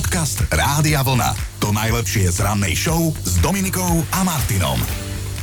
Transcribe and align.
Podcast 0.00 0.48
Rádia 0.48 1.04
Vlna. 1.04 1.60
To 1.60 1.76
najlepšie 1.76 2.32
z 2.32 2.40
rannej 2.40 2.72
show 2.72 3.12
s 3.20 3.36
Dominikou 3.44 4.00
a 4.16 4.24
Martinom 4.24 4.80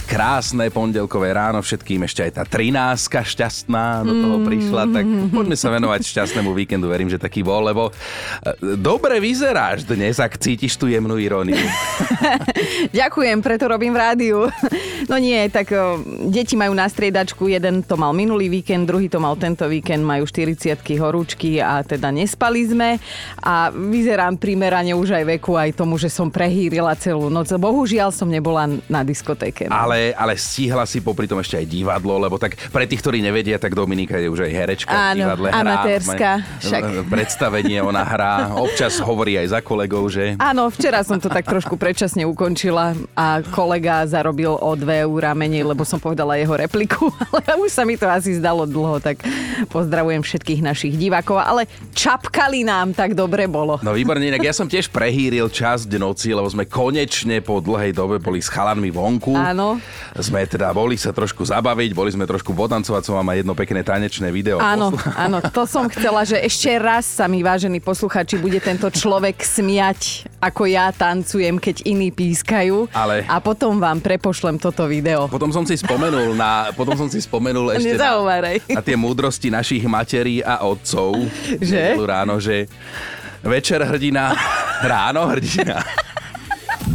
krásne 0.08 0.72
pondelkové 0.72 1.36
ráno 1.36 1.60
všetkým, 1.60 2.08
ešte 2.08 2.24
aj 2.24 2.32
tá 2.40 2.44
13 2.48 3.28
šťastná 3.28 4.08
do 4.08 4.16
toho 4.16 4.38
prišla, 4.48 4.88
tak 4.88 5.04
poďme 5.36 5.60
sa 5.60 5.68
venovať 5.68 6.00
šťastnému 6.08 6.56
víkendu, 6.56 6.88
verím, 6.88 7.12
že 7.12 7.20
taký 7.20 7.44
bol, 7.44 7.60
lebo 7.60 7.92
e, 7.92 8.80
dobre 8.80 9.20
vyzeráš 9.20 9.84
dnes, 9.84 10.16
ak 10.24 10.40
cítiš 10.40 10.80
tú 10.80 10.88
jemnú 10.88 11.20
iróniu. 11.20 11.60
Ďakujem, 12.98 13.44
preto 13.44 13.68
robím 13.68 13.92
v 13.92 14.00
rádiu. 14.00 14.38
No 15.12 15.20
nie, 15.20 15.44
tak 15.52 15.76
o, 15.76 16.00
deti 16.32 16.56
majú 16.56 16.72
na 16.72 16.88
striedačku, 16.88 17.52
jeden 17.52 17.84
to 17.84 18.00
mal 18.00 18.16
minulý 18.16 18.48
víkend, 18.48 18.88
druhý 18.88 19.12
to 19.12 19.20
mal 19.20 19.36
tento 19.36 19.68
víkend, 19.68 20.08
majú 20.08 20.24
40 20.24 20.80
horúčky 21.02 21.60
a 21.60 21.84
teda 21.84 22.14
nespali 22.14 22.64
sme 22.64 23.02
a 23.44 23.74
vyzerám 23.74 24.40
primerane 24.40 24.96
už 24.96 25.20
aj 25.20 25.24
veku, 25.38 25.60
aj 25.60 25.76
tomu, 25.76 26.00
že 26.00 26.08
som 26.08 26.32
prehýrila 26.32 26.96
celú 26.96 27.28
noc. 27.28 27.52
Bohužiaľ 27.52 28.14
som 28.16 28.30
nebola 28.30 28.70
na 28.88 29.02
diskotéke. 29.04 29.68
Ale 29.68 29.88
ale, 29.98 30.14
ale 30.14 30.34
stihla 30.38 30.86
si 30.86 31.02
popri 31.02 31.26
tom 31.26 31.42
ešte 31.42 31.58
aj 31.58 31.66
divadlo, 31.66 32.22
lebo 32.22 32.38
tak 32.38 32.54
pre 32.70 32.86
tých, 32.86 33.02
ktorí 33.02 33.24
nevedia, 33.24 33.58
tak 33.58 33.74
Dominika 33.74 34.20
je 34.22 34.30
už 34.30 34.46
aj 34.46 34.52
herečka 34.54 34.94
Áno, 34.94 35.16
v 35.16 35.18
divadle. 35.24 35.48
Hrá, 35.50 35.62
amatérska. 35.64 36.30
Však. 36.62 36.84
Predstavenie 37.10 37.80
ona 37.82 38.04
hrá, 38.06 38.34
občas 38.54 39.00
hovorí 39.02 39.40
aj 39.40 39.48
za 39.58 39.60
kolegov, 39.64 40.12
že? 40.14 40.38
Áno, 40.38 40.70
včera 40.70 41.02
som 41.02 41.18
to 41.18 41.32
tak 41.32 41.48
trošku 41.50 41.80
predčasne 41.80 42.28
ukončila 42.28 42.94
a 43.18 43.42
kolega 43.50 44.06
zarobil 44.06 44.54
o 44.54 44.72
2 44.78 44.97
eurá 45.04 45.38
menej, 45.38 45.68
lebo 45.68 45.86
som 45.86 46.02
povedala 46.02 46.40
jeho 46.40 46.56
repliku, 46.56 47.12
ale 47.34 47.60
už 47.62 47.72
sa 47.74 47.84
mi 47.84 48.00
to 48.00 48.08
asi 48.08 48.38
zdalo 48.38 48.66
dlho, 48.66 48.98
tak 48.98 49.22
pozdravujem 49.70 50.24
všetkých 50.24 50.62
našich 50.64 50.94
divákov, 50.98 51.38
ale 51.38 51.70
čapkali 51.94 52.66
nám, 52.66 52.96
tak 52.96 53.14
dobre 53.14 53.46
bolo. 53.46 53.78
No 53.86 53.94
výborne, 53.94 54.30
inak 54.30 54.44
ja 54.44 54.54
som 54.54 54.66
tiež 54.66 54.90
prehýril 54.90 55.50
časť 55.52 55.90
noci, 55.98 56.34
lebo 56.34 56.48
sme 56.48 56.66
konečne 56.66 57.42
po 57.42 57.62
dlhej 57.62 57.94
dobe 57.94 58.18
boli 58.18 58.42
s 58.42 58.50
chalanmi 58.50 58.90
vonku. 58.90 59.34
Áno 59.34 59.78
sme 60.18 60.44
teda 60.50 60.74
boli 60.74 60.98
sa 60.98 61.14
trošku 61.14 61.46
zabaviť, 61.46 61.94
boli 61.94 62.10
sme 62.10 62.26
trošku 62.26 62.52
potancovať, 62.54 63.02
som 63.06 63.16
vám 63.22 63.34
aj 63.34 63.38
jedno 63.46 63.54
pekné 63.54 63.82
tanečné 63.86 64.28
video. 64.34 64.58
Áno, 64.58 64.94
áno, 65.14 65.38
to 65.56 65.70
som 65.70 65.86
chcela, 65.88 66.26
že 66.26 66.42
ešte 66.42 66.74
raz 66.82 67.06
sa 67.06 67.30
mi, 67.30 67.46
vážení 67.46 67.78
posluchači, 67.78 68.42
bude 68.42 68.58
tento 68.58 68.90
človek 68.90 69.38
smiať, 69.46 70.26
ako 70.42 70.66
ja 70.70 70.90
tancujem, 70.90 71.62
keď 71.62 71.86
iní 71.86 72.10
pískajú. 72.10 72.90
Ale... 72.92 73.24
A 73.30 73.38
potom 73.40 73.78
vám 73.78 74.02
prepošlem 74.02 74.58
toto 74.58 74.87
video. 74.88 75.28
Potom 75.28 75.52
som 75.52 75.68
si 75.68 75.76
spomenul 75.76 76.34
na, 76.34 76.72
potom 76.74 76.96
som 76.96 77.08
si 77.12 77.20
spomenul 77.20 77.72
ešte 77.76 78.00
na, 78.00 78.18
na 78.80 78.82
tie 78.82 78.96
múdrosti 78.96 79.52
našich 79.54 79.84
materí 79.86 80.42
a 80.42 80.64
otcov. 80.66 81.16
Že? 81.62 82.00
Ráno, 82.00 82.40
že 82.40 82.66
večer 83.44 83.84
hrdina, 83.84 84.34
ráno 84.92 85.28
hrdina. 85.30 85.84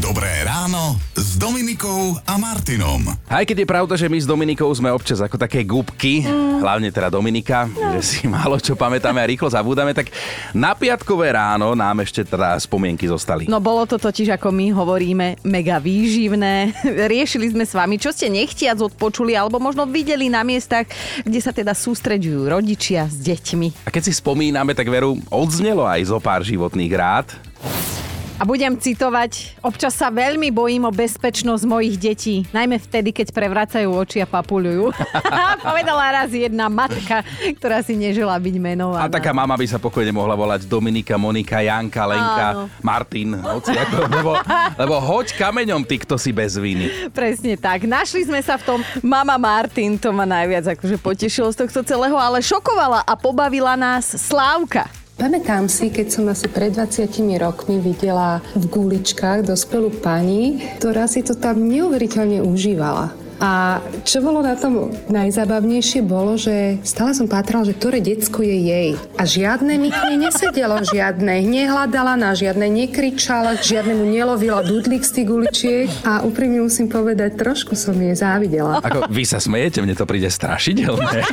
Dobré 0.03 0.43
ráno 0.43 0.99
s 1.15 1.39
Dominikou 1.39 2.19
a 2.27 2.35
Martinom. 2.35 3.07
Aj 3.31 3.47
keď 3.47 3.63
je 3.63 3.71
pravda, 3.71 3.95
že 3.95 4.11
my 4.11 4.19
s 4.19 4.27
Dominikou 4.27 4.67
sme 4.75 4.91
občas 4.91 5.23
ako 5.23 5.39
také 5.39 5.63
gubky, 5.63 6.27
mm. 6.27 6.59
hlavne 6.59 6.91
teda 6.91 7.07
Dominika, 7.07 7.71
no. 7.71 7.95
že 7.95 8.03
si 8.03 8.27
málo 8.27 8.59
čo 8.59 8.75
pamätáme 8.75 9.23
a 9.23 9.31
rýchlo 9.31 9.47
zabúdame, 9.47 9.95
tak 9.95 10.11
na 10.51 10.75
piatkové 10.75 11.31
ráno 11.39 11.79
nám 11.79 12.03
ešte 12.03 12.27
teda 12.27 12.59
spomienky 12.59 13.07
zostali. 13.07 13.47
No 13.47 13.63
bolo 13.63 13.87
to 13.87 13.95
totiž, 13.95 14.35
ako 14.35 14.51
my 14.51 14.75
hovoríme, 14.75 15.39
mega 15.47 15.79
výživné. 15.79 16.75
Riešili 17.15 17.55
sme 17.55 17.63
s 17.63 17.71
vami, 17.71 17.95
čo 17.95 18.11
ste 18.11 18.27
nechtiac 18.27 18.83
odpočuli, 18.83 19.39
alebo 19.39 19.63
možno 19.63 19.87
videli 19.87 20.27
na 20.27 20.43
miestach, 20.43 20.91
kde 21.23 21.39
sa 21.39 21.55
teda 21.55 21.79
sústreďujú 21.79 22.51
rodičia 22.51 23.07
s 23.07 23.23
deťmi. 23.23 23.87
A 23.87 23.95
keď 23.95 24.11
si 24.11 24.19
spomíname, 24.19 24.75
tak 24.75 24.91
veru, 24.91 25.23
odznelo 25.31 25.87
aj 25.87 26.11
zo 26.11 26.19
pár 26.19 26.43
životných 26.43 26.91
rád. 26.91 27.31
A 28.41 28.49
budem 28.49 28.75
citovať, 28.75 29.61
občas 29.61 29.93
sa 29.93 30.09
veľmi 30.09 30.49
bojím 30.49 30.89
o 30.89 30.93
bezpečnosť 30.93 31.65
mojich 31.69 31.97
detí, 32.01 32.37
najmä 32.51 32.81
vtedy, 32.81 33.13
keď 33.13 33.31
prevracajú 33.31 33.93
oči 33.93 34.25
a 34.25 34.27
papulujú. 34.27 34.91
Povedala 35.69 36.23
raz 36.23 36.33
jedna 36.33 36.73
matka, 36.73 37.21
ktorá 37.61 37.85
si 37.85 37.95
nežela 37.95 38.35
byť 38.41 38.57
menovaná. 38.57 39.05
A 39.05 39.13
taká 39.13 39.37
mama 39.37 39.55
by 39.55 39.67
sa 39.69 39.77
pokojne 39.77 40.11
mohla 40.17 40.33
volať 40.33 40.65
Dominika, 40.65 41.21
Monika, 41.21 41.61
Janka, 41.61 42.03
Lenka, 42.09 42.47
Áno. 42.57 42.63
Martin, 42.81 43.37
hoci 43.37 43.77
ako, 43.77 43.97
lebo, 44.17 44.33
lebo 44.81 44.95
hoď 44.99 45.27
kameňom 45.37 45.85
ty, 45.85 46.01
kto 46.01 46.17
si 46.17 46.33
bez 46.33 46.57
viny. 46.57 47.13
Presne 47.13 47.61
tak. 47.61 47.85
Našli 47.85 48.25
sme 48.25 48.41
sa 48.41 48.57
v 48.57 48.65
tom. 48.65 48.79
Mama 49.05 49.37
Martin, 49.37 50.01
to 50.01 50.11
ma 50.11 50.25
najviac 50.25 50.79
akože 50.79 50.97
potešilo 50.99 51.53
z 51.53 51.67
tohto 51.67 51.85
celého, 51.85 52.17
ale 52.17 52.41
šokovala 52.41 53.05
a 53.05 53.13
pobavila 53.19 53.77
nás 53.77 54.09
Slávka. 54.09 55.02
Pamätám 55.17 55.69
si, 55.69 55.93
keď 55.93 56.07
som 56.09 56.25
asi 56.33 56.49
pred 56.49 56.75
20 56.75 57.09
rokmi 57.39 57.79
videla 57.79 58.41
v 58.57 58.65
guličkách 58.67 59.47
dospelú 59.47 60.03
pani, 60.03 60.59
ktorá 60.81 61.07
si 61.07 61.21
to 61.23 61.37
tam 61.39 61.69
neuveriteľne 61.69 62.43
užívala. 62.43 63.22
A 63.43 63.83
čo 64.07 64.23
bolo 64.23 64.39
na 64.39 64.55
tom 64.55 64.95
najzabavnejšie 65.11 66.07
bolo, 66.07 66.39
že 66.39 66.79
stále 66.87 67.11
som 67.11 67.27
pátrala, 67.27 67.67
že 67.67 67.75
ktoré 67.75 67.99
decko 67.99 68.47
je 68.47 68.55
jej. 68.55 68.91
A 69.19 69.27
žiadne 69.27 69.83
mi 69.83 69.91
nesedelo, 70.15 70.79
žiadne 70.87 71.43
nehľadala 71.43 72.15
na 72.15 72.39
žiadne, 72.39 72.71
nekričala, 72.71 73.59
žiadnemu 73.59 74.07
nelovila 74.07 74.63
dudlík 74.63 75.03
z 75.03 75.11
tých 75.11 75.27
guličiek. 75.27 75.87
A 76.07 76.23
úprimne 76.23 76.63
musím 76.63 76.87
povedať, 76.87 77.35
trošku 77.35 77.75
som 77.75 77.99
jej 77.99 78.15
závidela. 78.15 78.79
Ako 78.79 79.11
vy 79.11 79.27
sa 79.27 79.43
smejete, 79.43 79.83
mne 79.83 79.99
to 79.99 80.07
príde 80.07 80.31
strašidelné. 80.31 81.27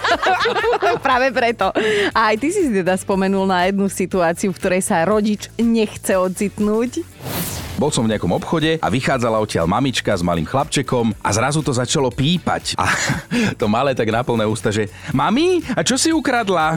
Práve 1.06 1.30
preto. 1.30 1.70
A 2.18 2.34
aj 2.34 2.36
ty 2.42 2.50
si 2.50 2.74
teda 2.74 2.98
spomenul 2.98 3.46
na 3.46 3.70
jednu 3.70 3.86
situáciu, 3.86 4.50
v 4.50 4.58
ktorej 4.58 4.82
sa 4.82 5.06
rodič 5.06 5.46
nechce 5.62 6.18
ocitnúť. 6.18 7.06
Bol 7.80 7.96
som 7.96 8.04
v 8.04 8.12
nejakom 8.12 8.36
obchode 8.36 8.76
a 8.84 8.88
vychádzala 8.92 9.40
odtiaľ 9.40 9.64
mamička 9.64 10.12
s 10.12 10.20
malým 10.20 10.44
chlapčekom 10.44 11.16
a 11.24 11.30
zrazu 11.32 11.64
to 11.64 11.72
začalo 11.72 12.12
pípať. 12.12 12.76
A 12.76 12.92
to 13.60 13.72
malé 13.72 13.96
tak 13.96 14.12
na 14.12 14.20
plné 14.20 14.44
ústa, 14.44 14.68
že 14.68 14.92
Mami, 15.16 15.64
a 15.64 15.80
čo 15.80 15.96
si 15.96 16.12
ukradla? 16.12 16.76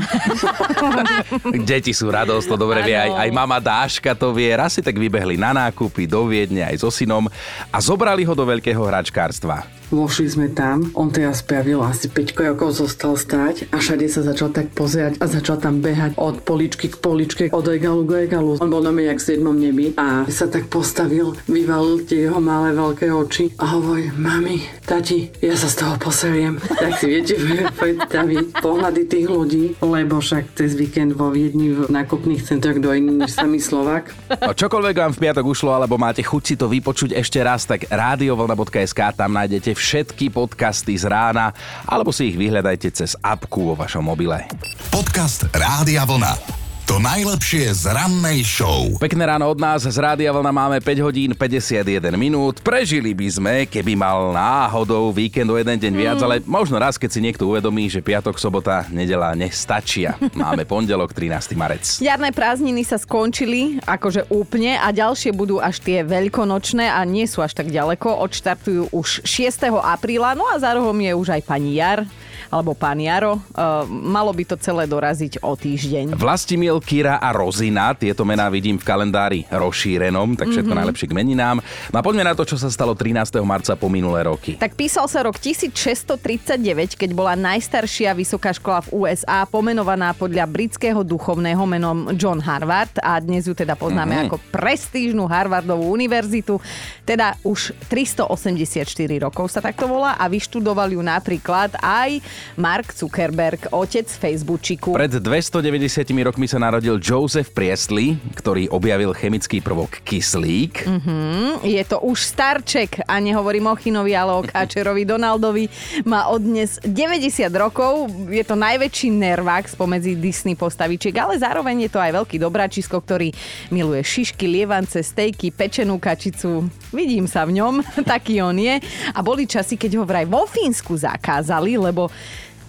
Deti 1.67 1.91
sú 1.91 2.07
radosť, 2.07 2.47
to 2.47 2.55
dobre 2.55 2.87
vie. 2.87 2.95
Aj, 2.95 3.27
aj 3.27 3.35
mama 3.35 3.59
Dáška 3.59 4.15
to 4.15 4.31
vie. 4.31 4.55
Raz 4.55 4.79
si 4.79 4.81
tak 4.81 4.95
vybehli 4.95 5.35
na 5.35 5.51
nákupy 5.51 6.07
do 6.07 6.23
Viedne 6.31 6.71
aj 6.71 6.87
so 6.87 6.95
synom 6.95 7.27
a 7.75 7.79
zobrali 7.83 8.23
ho 8.23 8.39
do 8.39 8.47
veľkého 8.47 8.87
hračkárstva. 8.87 9.83
Vošli 9.93 10.25
sme 10.25 10.49
tam, 10.49 10.89
on 10.97 11.13
teda 11.13 11.37
spavil 11.37 11.85
asi 11.85 12.09
5 12.09 12.57
rokov 12.57 12.81
zostal 12.81 13.13
stať 13.13 13.69
a 13.69 13.77
všade 13.77 14.09
sa 14.09 14.25
začal 14.25 14.49
tak 14.49 14.73
pozerať 14.73 15.21
a 15.21 15.29
začal 15.29 15.61
tam 15.61 15.85
behať 15.85 16.17
od 16.17 16.41
poličky 16.41 16.89
k 16.89 16.97
poličke, 16.97 17.45
od 17.53 17.61
regalu 17.69 18.09
k 18.09 18.25
regalu. 18.25 18.57
On 18.57 18.73
bol 18.73 18.81
na 18.81 18.89
mňa 18.89 19.13
jak 19.13 19.21
v 19.21 19.27
siedmom 19.29 19.53
nebi 19.53 19.93
a 20.01 20.25
sa 20.33 20.49
tak 20.49 20.73
postavil, 20.93 21.33
vyvalil 21.49 22.05
tie 22.05 22.29
jeho 22.29 22.37
malé 22.37 22.77
veľké 22.77 23.09
oči 23.09 23.49
a 23.57 23.81
hovorí, 23.81 24.13
mami, 24.13 24.61
tati, 24.85 25.33
ja 25.41 25.57
sa 25.57 25.73
z 25.73 25.81
toho 25.81 25.97
poseriem. 25.97 26.61
Tak 26.83 27.01
si 27.01 27.07
viete 27.09 27.41
predstaviť 27.81 28.61
pohľady 28.61 29.09
tých 29.09 29.25
ľudí, 29.25 29.65
lebo 29.81 30.21
však 30.21 30.53
cez 30.53 30.77
víkend 30.77 31.17
vo 31.17 31.33
Viedni 31.33 31.73
v 31.73 31.89
nákupných 31.89 32.45
centroch 32.45 32.77
do 32.77 32.93
iných 32.93 33.25
než 33.25 33.33
samý 33.33 33.57
Slovak. 33.57 34.13
No, 34.29 34.53
čokoľvek 34.53 34.97
vám 35.01 35.17
v 35.17 35.21
piatok 35.25 35.49
ušlo, 35.49 35.73
alebo 35.73 35.97
máte 35.97 36.21
chuť 36.21 36.43
si 36.45 36.55
to 36.61 36.69
vypočuť 36.69 37.17
ešte 37.17 37.41
raz, 37.41 37.65
tak 37.65 37.89
radiovlna.sk 37.89 39.01
tam 39.17 39.33
nájdete 39.33 39.73
všetky 39.73 40.29
podcasty 40.29 40.93
z 40.99 41.09
rána 41.09 41.57
alebo 41.89 42.13
si 42.13 42.35
ich 42.35 42.37
vyhľadajte 42.37 42.93
cez 42.93 43.17
apku 43.25 43.73
vo 43.73 43.75
vašom 43.79 44.05
mobile. 44.05 44.45
Podcast 44.93 45.49
Rádia 45.57 46.05
Vlna. 46.05 46.62
To 46.93 47.01
najlepšie 47.01 47.73
z 47.73 47.89
rannej 47.89 48.45
show. 48.45 48.85
Pekné 49.01 49.25
ráno 49.25 49.49
od 49.49 49.57
nás 49.57 49.81
z 49.81 49.97
Rádia 49.97 50.29
Vlna 50.29 50.53
máme 50.53 50.77
5 50.77 51.01
hodín 51.01 51.33
51 51.33 51.89
minút. 52.21 52.61
Prežili 52.61 53.17
by 53.17 53.29
sme, 53.33 53.55
keby 53.65 53.97
mal 53.97 54.37
náhodou 54.37 55.09
víkend 55.09 55.49
o 55.49 55.57
jeden 55.57 55.81
deň 55.81 55.93
viac, 55.97 56.21
mm. 56.21 56.25
ale 56.29 56.37
možno 56.45 56.77
raz, 56.77 57.01
keď 57.01 57.17
si 57.17 57.25
niekto 57.25 57.49
uvedomí, 57.49 57.89
že 57.89 58.05
piatok, 58.05 58.37
sobota, 58.37 58.85
nedela 58.93 59.33
nestačia. 59.33 60.21
Máme 60.37 60.69
pondelok 60.69 61.17
13. 61.17 61.57
marec. 61.57 61.97
Jarné 61.97 62.29
prázdniny 62.29 62.85
sa 62.85 63.01
skončili, 63.01 63.81
akože 63.89 64.29
úplne 64.29 64.77
a 64.77 64.93
ďalšie 64.93 65.33
budú 65.33 65.65
až 65.65 65.81
tie 65.81 66.05
veľkonočné 66.05 66.93
a 66.93 67.01
nie 67.09 67.25
sú 67.25 67.41
až 67.41 67.57
tak 67.57 67.73
ďaleko. 67.73 68.21
Odštartujú 68.21 68.93
už 68.93 69.25
6. 69.25 69.73
apríla, 69.81 70.37
no 70.37 70.45
a 70.45 70.61
za 70.61 70.77
rohom 70.77 71.01
je 71.01 71.17
už 71.17 71.41
aj 71.41 71.43
pani 71.49 71.81
Jar 71.81 72.05
alebo 72.53 72.77
pán 72.77 73.01
Jaro. 73.01 73.41
Uh, 73.57 73.89
malo 73.89 74.29
by 74.37 74.45
to 74.45 74.61
celé 74.61 74.85
doraziť 74.85 75.41
o 75.41 75.57
týždeň. 75.57 76.13
Vlastimil, 76.21 76.77
Kira 76.85 77.17
a 77.17 77.33
Rozina, 77.33 77.97
tieto 77.97 78.29
mená 78.29 78.53
vidím 78.53 78.77
v 78.77 78.85
kalendári 78.85 79.41
rozšírenom, 79.49 80.37
tak 80.37 80.53
všetko 80.53 80.69
mm-hmm. 80.69 80.81
najlepšie 80.85 81.09
k 81.09 81.17
meninám. 81.17 81.65
No 81.89 81.97
a 81.97 82.03
poďme 82.05 82.29
na 82.29 82.37
to, 82.37 82.45
čo 82.45 82.61
sa 82.61 82.69
stalo 82.69 82.93
13. 82.93 83.41
marca 83.41 83.73
po 83.73 83.89
minulé 83.89 84.29
roky. 84.29 84.61
Tak 84.61 84.77
písal 84.77 85.09
sa 85.09 85.25
rok 85.25 85.41
1639, 85.41 87.01
keď 87.01 87.11
bola 87.17 87.33
najstaršia 87.33 88.13
vysoká 88.13 88.53
škola 88.53 88.85
v 88.85 89.09
USA 89.09 89.49
pomenovaná 89.49 90.13
podľa 90.13 90.45
britského 90.45 91.01
duchovného 91.01 91.65
menom 91.65 92.13
John 92.21 92.45
Harvard 92.45 92.93
a 93.01 93.17
dnes 93.17 93.49
ju 93.49 93.57
teda 93.57 93.73
poznáme 93.81 94.13
mm-hmm. 94.13 94.29
ako 94.29 94.37
prestížnu 94.53 95.25
Harvardovú 95.25 95.89
univerzitu. 95.89 96.61
Teda 97.09 97.33
už 97.41 97.73
384 97.89 98.85
rokov 99.25 99.49
sa 99.49 99.65
takto 99.65 99.89
volá 99.89 100.21
a 100.21 100.29
vyštudoval 100.29 100.93
ju 100.93 101.01
napríklad 101.01 101.81
aj 101.81 102.21
Mark 102.57 102.93
Zuckerberg, 102.93 103.73
otec 103.73 104.07
Facebooku. 104.07 104.93
Pred 104.93 105.19
290 105.19 106.05
rokmi 106.27 106.47
sa 106.47 106.61
narodil 106.61 107.01
Joseph 107.01 107.51
Priestley, 107.57 108.21
ktorý 108.37 108.69
objavil 108.69 109.17
chemický 109.17 109.65
prvok 109.65 110.05
kyslík. 110.05 110.85
Mm, 110.85 111.65
je 111.65 111.83
to 111.89 112.03
už 112.05 112.23
starček 112.23 113.05
a 113.09 113.17
nehovorím 113.19 113.73
o 113.73 113.75
Chinovi, 113.77 114.13
ale 114.13 114.37
o 114.37 114.43
Káčerovi 114.51 115.09
Donaldovi. 115.09 115.67
Má 116.05 116.29
od 116.29 116.45
dnes 116.45 116.77
90 116.85 117.49
rokov, 117.57 118.11
je 118.29 118.45
to 118.45 118.55
najväčší 118.59 119.09
nervák 119.13 119.69
spomedzi 119.71 120.19
Disney 120.19 120.55
postavičiek, 120.55 121.15
ale 121.17 121.41
zároveň 121.41 121.89
je 121.89 121.91
to 121.91 122.01
aj 122.01 122.13
veľký 122.23 122.37
dobráčisko, 122.37 123.01
ktorý 123.01 123.33
miluje 123.73 124.05
šišky, 124.05 124.45
lievance, 124.47 125.01
stejky, 125.01 125.51
pečenú 125.51 125.97
kačicu. 125.97 126.69
Vidím 126.93 127.25
sa 127.25 127.49
v 127.49 127.57
ňom, 127.59 127.81
taký 128.13 128.45
on 128.45 128.59
je. 128.61 128.79
A 129.13 129.19
boli 129.25 129.49
časy, 129.49 129.81
keď 129.81 130.03
ho 130.03 130.05
vraj 130.05 130.29
vo 130.29 130.45
Fínsku 130.45 130.95
zakázali, 130.95 131.81
lebo 131.81 132.13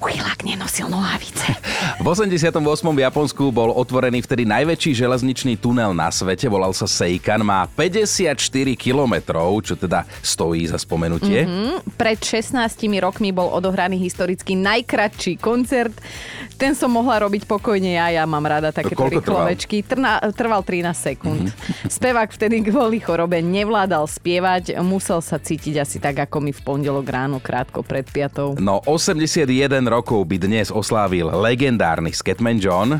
Chujlak 0.01 0.43
nenosil 0.43 0.89
nohavice. 0.89 1.53
V 1.99 2.05
88. 2.07 2.59
v 2.91 3.01
Japonsku 3.05 3.53
bol 3.53 3.71
otvorený 3.71 4.25
vtedy 4.25 4.43
najväčší 4.43 4.91
železničný 4.97 5.55
tunel 5.59 5.95
na 5.95 6.11
svete, 6.11 6.49
volal 6.51 6.75
sa 6.75 6.89
Seikan, 6.89 7.45
má 7.45 7.69
54 7.71 8.35
kilometrov, 8.75 9.63
čo 9.63 9.79
teda 9.79 10.03
stojí 10.19 10.67
za 10.67 10.81
spomenutie. 10.81 11.47
Mm-hmm. 11.47 11.95
Pred 11.95 12.19
16 12.19 12.59
rokmi 12.99 13.31
bol 13.31 13.47
odohraný 13.51 14.01
historicky 14.01 14.57
najkratší 14.57 15.39
koncert. 15.39 15.95
Ten 16.59 16.75
som 16.75 16.91
mohla 16.91 17.23
robiť 17.23 17.47
pokojne 17.47 17.95
ja, 17.95 18.11
ja 18.11 18.23
mám 18.27 18.43
rada 18.43 18.71
takéto 18.71 19.07
rýchlovečky. 19.07 19.83
Trval? 19.83 20.33
trval 20.35 20.61
13 20.65 20.93
sekúnd. 20.93 21.47
Mm-hmm. 21.51 21.91
Spevák 21.91 22.29
vtedy 22.33 22.63
kvôli 22.65 22.99
chorobe 22.99 23.39
nevládal 23.39 24.09
spievať, 24.09 24.79
musel 24.81 25.21
sa 25.21 25.39
cítiť 25.39 25.79
asi 25.79 25.97
tak, 26.01 26.19
ako 26.27 26.43
mi 26.43 26.51
v 26.51 26.61
pondelok 26.61 27.05
ráno, 27.07 27.37
krátko 27.39 27.85
pred 27.85 28.07
piatou. 28.07 28.55
No 28.59 28.81
81 28.85 29.92
rokov 29.93 30.25
by 30.25 30.41
dnes 30.41 30.73
oslávil 30.73 31.29
legendárny 31.29 32.09
Skatman 32.09 32.57
John. 32.57 32.97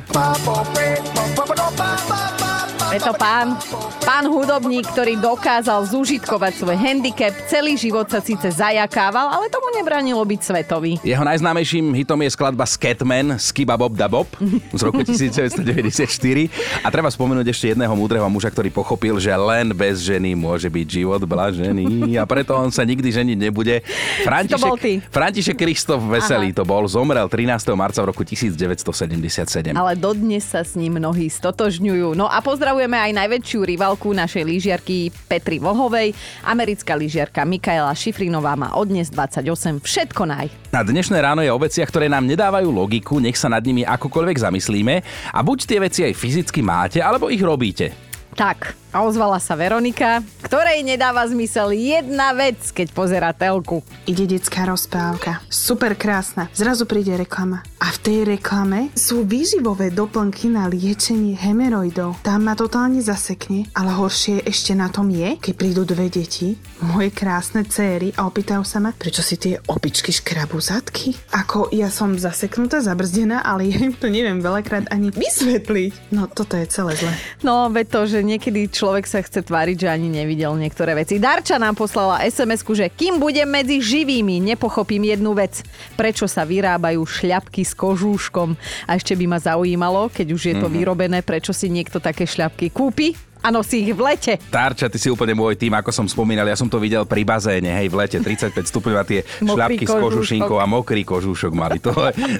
Je 2.94 3.02
to 3.02 3.18
pán, 3.18 3.58
pán 4.06 4.30
hudobník, 4.30 4.86
ktorý 4.94 5.18
dokázal 5.18 5.82
zúžitkovať 5.90 6.62
svoj 6.62 6.78
handicap. 6.78 7.34
Celý 7.50 7.74
život 7.74 8.06
sa 8.06 8.22
síce 8.22 8.54
zajakával, 8.54 9.34
ale 9.34 9.50
tomu 9.50 9.74
nebranilo 9.74 10.22
byť 10.22 10.40
svetový. 10.46 11.02
Jeho 11.02 11.26
najznámejším 11.26 11.90
hitom 11.90 12.22
je 12.22 12.30
skladba 12.30 12.70
Skatman 12.70 13.42
Skiba 13.42 13.74
Bob 13.82 13.98
da 13.98 14.06
Bob 14.06 14.30
z 14.70 14.82
roku 14.86 15.02
1994. 15.10 16.86
A 16.86 16.88
treba 16.94 17.10
spomenúť 17.10 17.50
ešte 17.50 17.74
jedného 17.74 17.98
múdreho 17.98 18.30
muža, 18.30 18.54
ktorý 18.54 18.70
pochopil, 18.70 19.18
že 19.18 19.34
len 19.34 19.74
bez 19.74 20.06
ženy 20.06 20.38
môže 20.38 20.70
byť 20.70 20.86
život 20.86 21.26
blažený 21.26 22.22
a 22.22 22.30
preto 22.30 22.54
on 22.54 22.70
sa 22.70 22.86
nikdy 22.86 23.10
ženiť 23.10 23.38
nebude. 23.42 23.82
František, 24.22 24.54
to 24.54 24.70
bol 24.70 24.78
ty. 24.78 25.02
František 25.10 25.58
Kristof 25.58 25.98
Veselý 26.06 26.54
Aha. 26.54 26.62
to 26.62 26.64
bol. 26.64 26.86
Zomrel 26.86 27.26
13. 27.26 27.58
marca 27.74 28.06
v 28.06 28.14
roku 28.14 28.22
1977. 28.22 29.74
Ale 29.74 29.98
dodnes 29.98 30.46
sa 30.46 30.62
s 30.62 30.78
ním 30.78 31.02
mnohí 31.02 31.26
stotožňujú. 31.26 32.14
No 32.14 32.30
a 32.30 32.38
pozdravujem 32.38 32.83
Pozdravujeme 32.84 33.16
aj 33.16 33.16
najväčšiu 33.16 33.60
rivalku 33.64 34.12
našej 34.12 34.44
lyžiarky 34.44 35.08
Petri 35.32 35.56
Vlhovej. 35.56 36.12
Americká 36.44 37.00
lyžiarka 37.00 37.48
Mikaela 37.48 37.96
Šifrinová 37.96 38.60
má 38.60 38.76
odnes 38.76 39.08
28. 39.08 39.80
Všetko 39.80 40.28
naj. 40.28 40.52
Na 40.76 40.84
dnešné 40.84 41.16
ráno 41.24 41.40
je 41.40 41.48
o 41.48 41.56
veciach, 41.56 41.88
ktoré 41.88 42.12
nám 42.12 42.28
nedávajú 42.28 42.68
logiku, 42.76 43.24
nech 43.24 43.40
sa 43.40 43.48
nad 43.48 43.64
nimi 43.64 43.88
akokoľvek 43.88 44.36
zamyslíme 44.36 45.00
a 45.32 45.40
buď 45.40 45.60
tie 45.64 45.80
veci 45.80 46.04
aj 46.04 46.12
fyzicky 46.12 46.60
máte, 46.60 47.00
alebo 47.00 47.32
ich 47.32 47.40
robíte. 47.40 47.96
Tak, 48.36 48.76
a 48.94 49.02
ozvala 49.02 49.42
sa 49.42 49.58
Veronika, 49.58 50.22
ktorej 50.46 50.86
nedáva 50.86 51.26
zmysel 51.26 51.74
jedna 51.74 52.30
vec, 52.38 52.62
keď 52.70 52.88
pozera 52.94 53.34
telku. 53.34 53.82
Ide 54.06 54.38
detská 54.38 54.70
rozprávka. 54.70 55.42
Super 55.50 55.98
krásna. 55.98 56.46
Zrazu 56.54 56.86
príde 56.86 57.18
reklama. 57.18 57.66
A 57.82 57.92
v 57.92 58.00
tej 58.00 58.20
reklame 58.38 58.94
sú 58.96 59.26
výživové 59.28 59.92
doplnky 59.92 60.48
na 60.48 60.70
liečenie 60.70 61.36
hemeroidov. 61.36 62.22
Tam 62.24 62.46
ma 62.48 62.56
totálne 62.56 63.02
zasekne, 63.04 63.68
ale 63.76 63.92
horšie 63.92 64.46
ešte 64.46 64.72
na 64.78 64.88
tom 64.88 65.10
je, 65.10 65.36
keď 65.42 65.54
prídu 65.58 65.84
dve 65.84 66.08
deti, 66.08 66.56
moje 66.80 67.12
krásne 67.12 67.66
céry 67.68 68.16
a 68.16 68.30
opýtajú 68.30 68.64
sa 68.64 68.80
ma, 68.80 68.96
prečo 68.96 69.20
si 69.26 69.36
tie 69.36 69.60
opičky 69.68 70.14
škrabú 70.14 70.62
zadky. 70.62 71.18
Ako 71.34 71.74
ja 71.74 71.90
som 71.90 72.16
zaseknutá, 72.16 72.80
zabrzdená, 72.80 73.42
ale 73.44 73.68
ja 73.68 73.82
im 73.82 73.98
to 73.98 74.08
neviem 74.08 74.40
veľakrát 74.40 74.88
ani 74.94 75.10
vysvetliť. 75.10 76.14
No 76.14 76.30
toto 76.30 76.56
je 76.56 76.70
celé 76.70 76.94
zle. 76.96 77.12
No, 77.42 77.68
veď 77.74 77.86
to, 77.90 78.02
že 78.06 78.20
niekedy 78.24 78.72
človek 78.84 79.08
sa 79.08 79.24
chce 79.24 79.48
tváriť, 79.48 79.88
že 79.88 79.88
ani 79.88 80.12
nevidel 80.12 80.52
niektoré 80.60 80.92
veci. 80.92 81.16
Darča 81.16 81.56
nám 81.56 81.80
poslala 81.80 82.20
sms 82.28 82.68
že 82.76 82.92
kým 82.92 83.16
budem 83.16 83.48
medzi 83.48 83.80
živými, 83.80 84.44
nepochopím 84.44 85.08
jednu 85.08 85.32
vec. 85.32 85.64
Prečo 85.96 86.28
sa 86.28 86.44
vyrábajú 86.44 87.00
šľapky 87.00 87.64
s 87.64 87.72
kožúškom? 87.80 88.60
A 88.84 89.00
ešte 89.00 89.16
by 89.16 89.26
ma 89.32 89.40
zaujímalo, 89.40 90.12
keď 90.12 90.28
už 90.36 90.42
je 90.44 90.56
to 90.60 90.68
mm-hmm. 90.68 90.76
vyrobené, 90.76 91.20
prečo 91.24 91.56
si 91.56 91.72
niekto 91.72 92.04
také 92.04 92.28
šľapky 92.28 92.76
kúpi 92.76 93.16
a 93.40 93.48
nosí 93.56 93.88
ich 93.88 93.96
v 93.96 94.04
lete. 94.04 94.36
Tarča, 94.52 94.92
ty 94.92 95.00
si 95.00 95.08
úplne 95.08 95.32
môj 95.32 95.56
tým, 95.56 95.72
ako 95.80 95.96
som 95.96 96.08
spomínal, 96.08 96.44
ja 96.44 96.60
som 96.60 96.68
to 96.68 96.76
videl 96.76 97.08
pri 97.08 97.24
bazéne, 97.24 97.72
hej, 97.72 97.88
v 97.88 98.04
lete, 98.04 98.20
35 98.20 98.56
stupňov 98.68 98.98
a 99.00 99.08
tie 99.08 99.24
šľapky 99.44 99.88
s 99.88 99.96
kožušinkou 99.96 100.60
a 100.60 100.68
mokrý 100.68 101.08
kožúšok 101.08 101.56
mali. 101.56 101.80
To, 101.84 101.92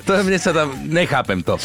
to 0.04 0.12
mne 0.24 0.40
sa 0.40 0.52
tam, 0.52 0.76
nechápem 0.92 1.40
to. 1.40 1.56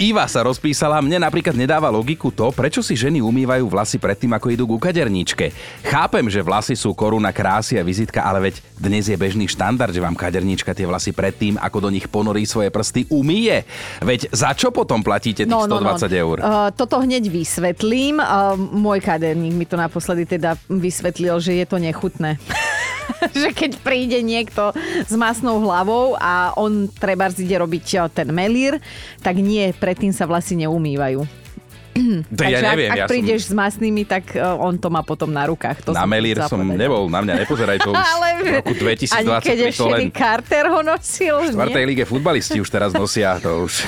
Iva 0.00 0.24
sa 0.24 0.40
rozpísala, 0.40 1.04
mne 1.04 1.20
napríklad 1.20 1.52
nedáva 1.52 1.92
logiku 1.92 2.32
to, 2.32 2.48
prečo 2.56 2.80
si 2.80 2.96
ženy 2.96 3.20
umývajú 3.20 3.68
vlasy 3.68 4.00
predtým, 4.00 4.32
ako 4.32 4.48
idú 4.48 4.64
ku 4.64 4.80
kaderníčke. 4.80 5.52
Chápem, 5.84 6.24
že 6.32 6.40
vlasy 6.40 6.72
sú 6.72 6.96
koruna 6.96 7.36
krásy 7.36 7.76
a 7.76 7.84
vizitka, 7.84 8.24
ale 8.24 8.48
veď 8.48 8.64
dnes 8.80 9.12
je 9.12 9.20
bežný 9.20 9.44
štandard, 9.44 9.92
že 9.92 10.00
vám 10.00 10.16
kaderníčka 10.16 10.72
tie 10.72 10.88
vlasy 10.88 11.12
predtým, 11.12 11.60
ako 11.60 11.84
do 11.84 11.92
nich 11.92 12.08
ponorí 12.08 12.48
svoje 12.48 12.72
prsty, 12.72 13.12
umýje. 13.12 13.68
Veď 14.00 14.32
za 14.32 14.56
čo 14.56 14.72
potom 14.72 15.04
platíte 15.04 15.44
tých 15.44 15.52
no, 15.52 15.68
120 15.68 15.68
no, 15.68 15.84
no. 15.84 16.08
eur? 16.08 16.36
Uh, 16.40 16.72
toto 16.72 16.96
hneď 17.04 17.28
vysvetlím. 17.28 18.24
Uh, 18.24 18.56
môj 18.56 19.04
kaderník 19.04 19.52
mi 19.52 19.68
to 19.68 19.76
naposledy 19.76 20.24
teda 20.24 20.56
vysvetlil, 20.72 21.36
že 21.44 21.60
je 21.60 21.68
to 21.68 21.76
nechutné. 21.76 22.40
že 23.40 23.50
keď 23.54 23.80
príde 23.80 24.18
niekto 24.22 24.74
s 25.06 25.14
masnou 25.14 25.62
hlavou 25.62 26.14
a 26.18 26.54
on 26.54 26.86
treba 26.86 27.30
ide 27.32 27.56
robiť 27.56 27.86
eh, 27.96 28.08
ten 28.12 28.28
melír, 28.30 28.78
tak 29.24 29.38
nie, 29.38 29.72
predtým 29.76 30.14
sa 30.14 30.28
vlasy 30.28 30.58
neumývajú. 30.60 31.39
To 32.38 32.42
ja 32.46 32.60
neviem. 32.62 32.90
Ak, 32.90 32.94
ak 32.94 33.00
ja 33.02 33.06
prídeš 33.10 33.50
som... 33.50 33.58
s 33.58 33.58
masnými, 33.58 34.02
tak 34.06 34.34
uh, 34.38 34.56
on 34.58 34.78
to 34.78 34.88
má 34.88 35.02
potom 35.02 35.30
na 35.30 35.46
rukách. 35.50 35.82
To 35.86 35.90
na 35.90 36.06
Melír 36.06 36.38
som 36.46 36.62
povedať. 36.62 36.78
nebol, 36.78 37.10
na 37.10 37.20
mňa 37.22 37.34
nepozeraj 37.46 37.78
to 37.82 37.90
už 37.94 37.98
Ale, 37.98 38.28
v 38.40 38.46
roku 38.62 38.74
2020. 38.74 39.14
Ani 39.14 39.30
keď 39.42 39.58
ešte 39.70 39.90
len... 39.90 40.08
Carter 40.10 40.64
ho 40.70 40.80
nosil. 40.82 41.34
V 41.50 41.54
štvrtej 41.54 41.84
lige 41.86 42.04
futbalisti 42.06 42.58
už 42.62 42.68
teraz 42.70 42.90
nosia 42.94 43.38
to 43.42 43.66
už. 43.66 43.82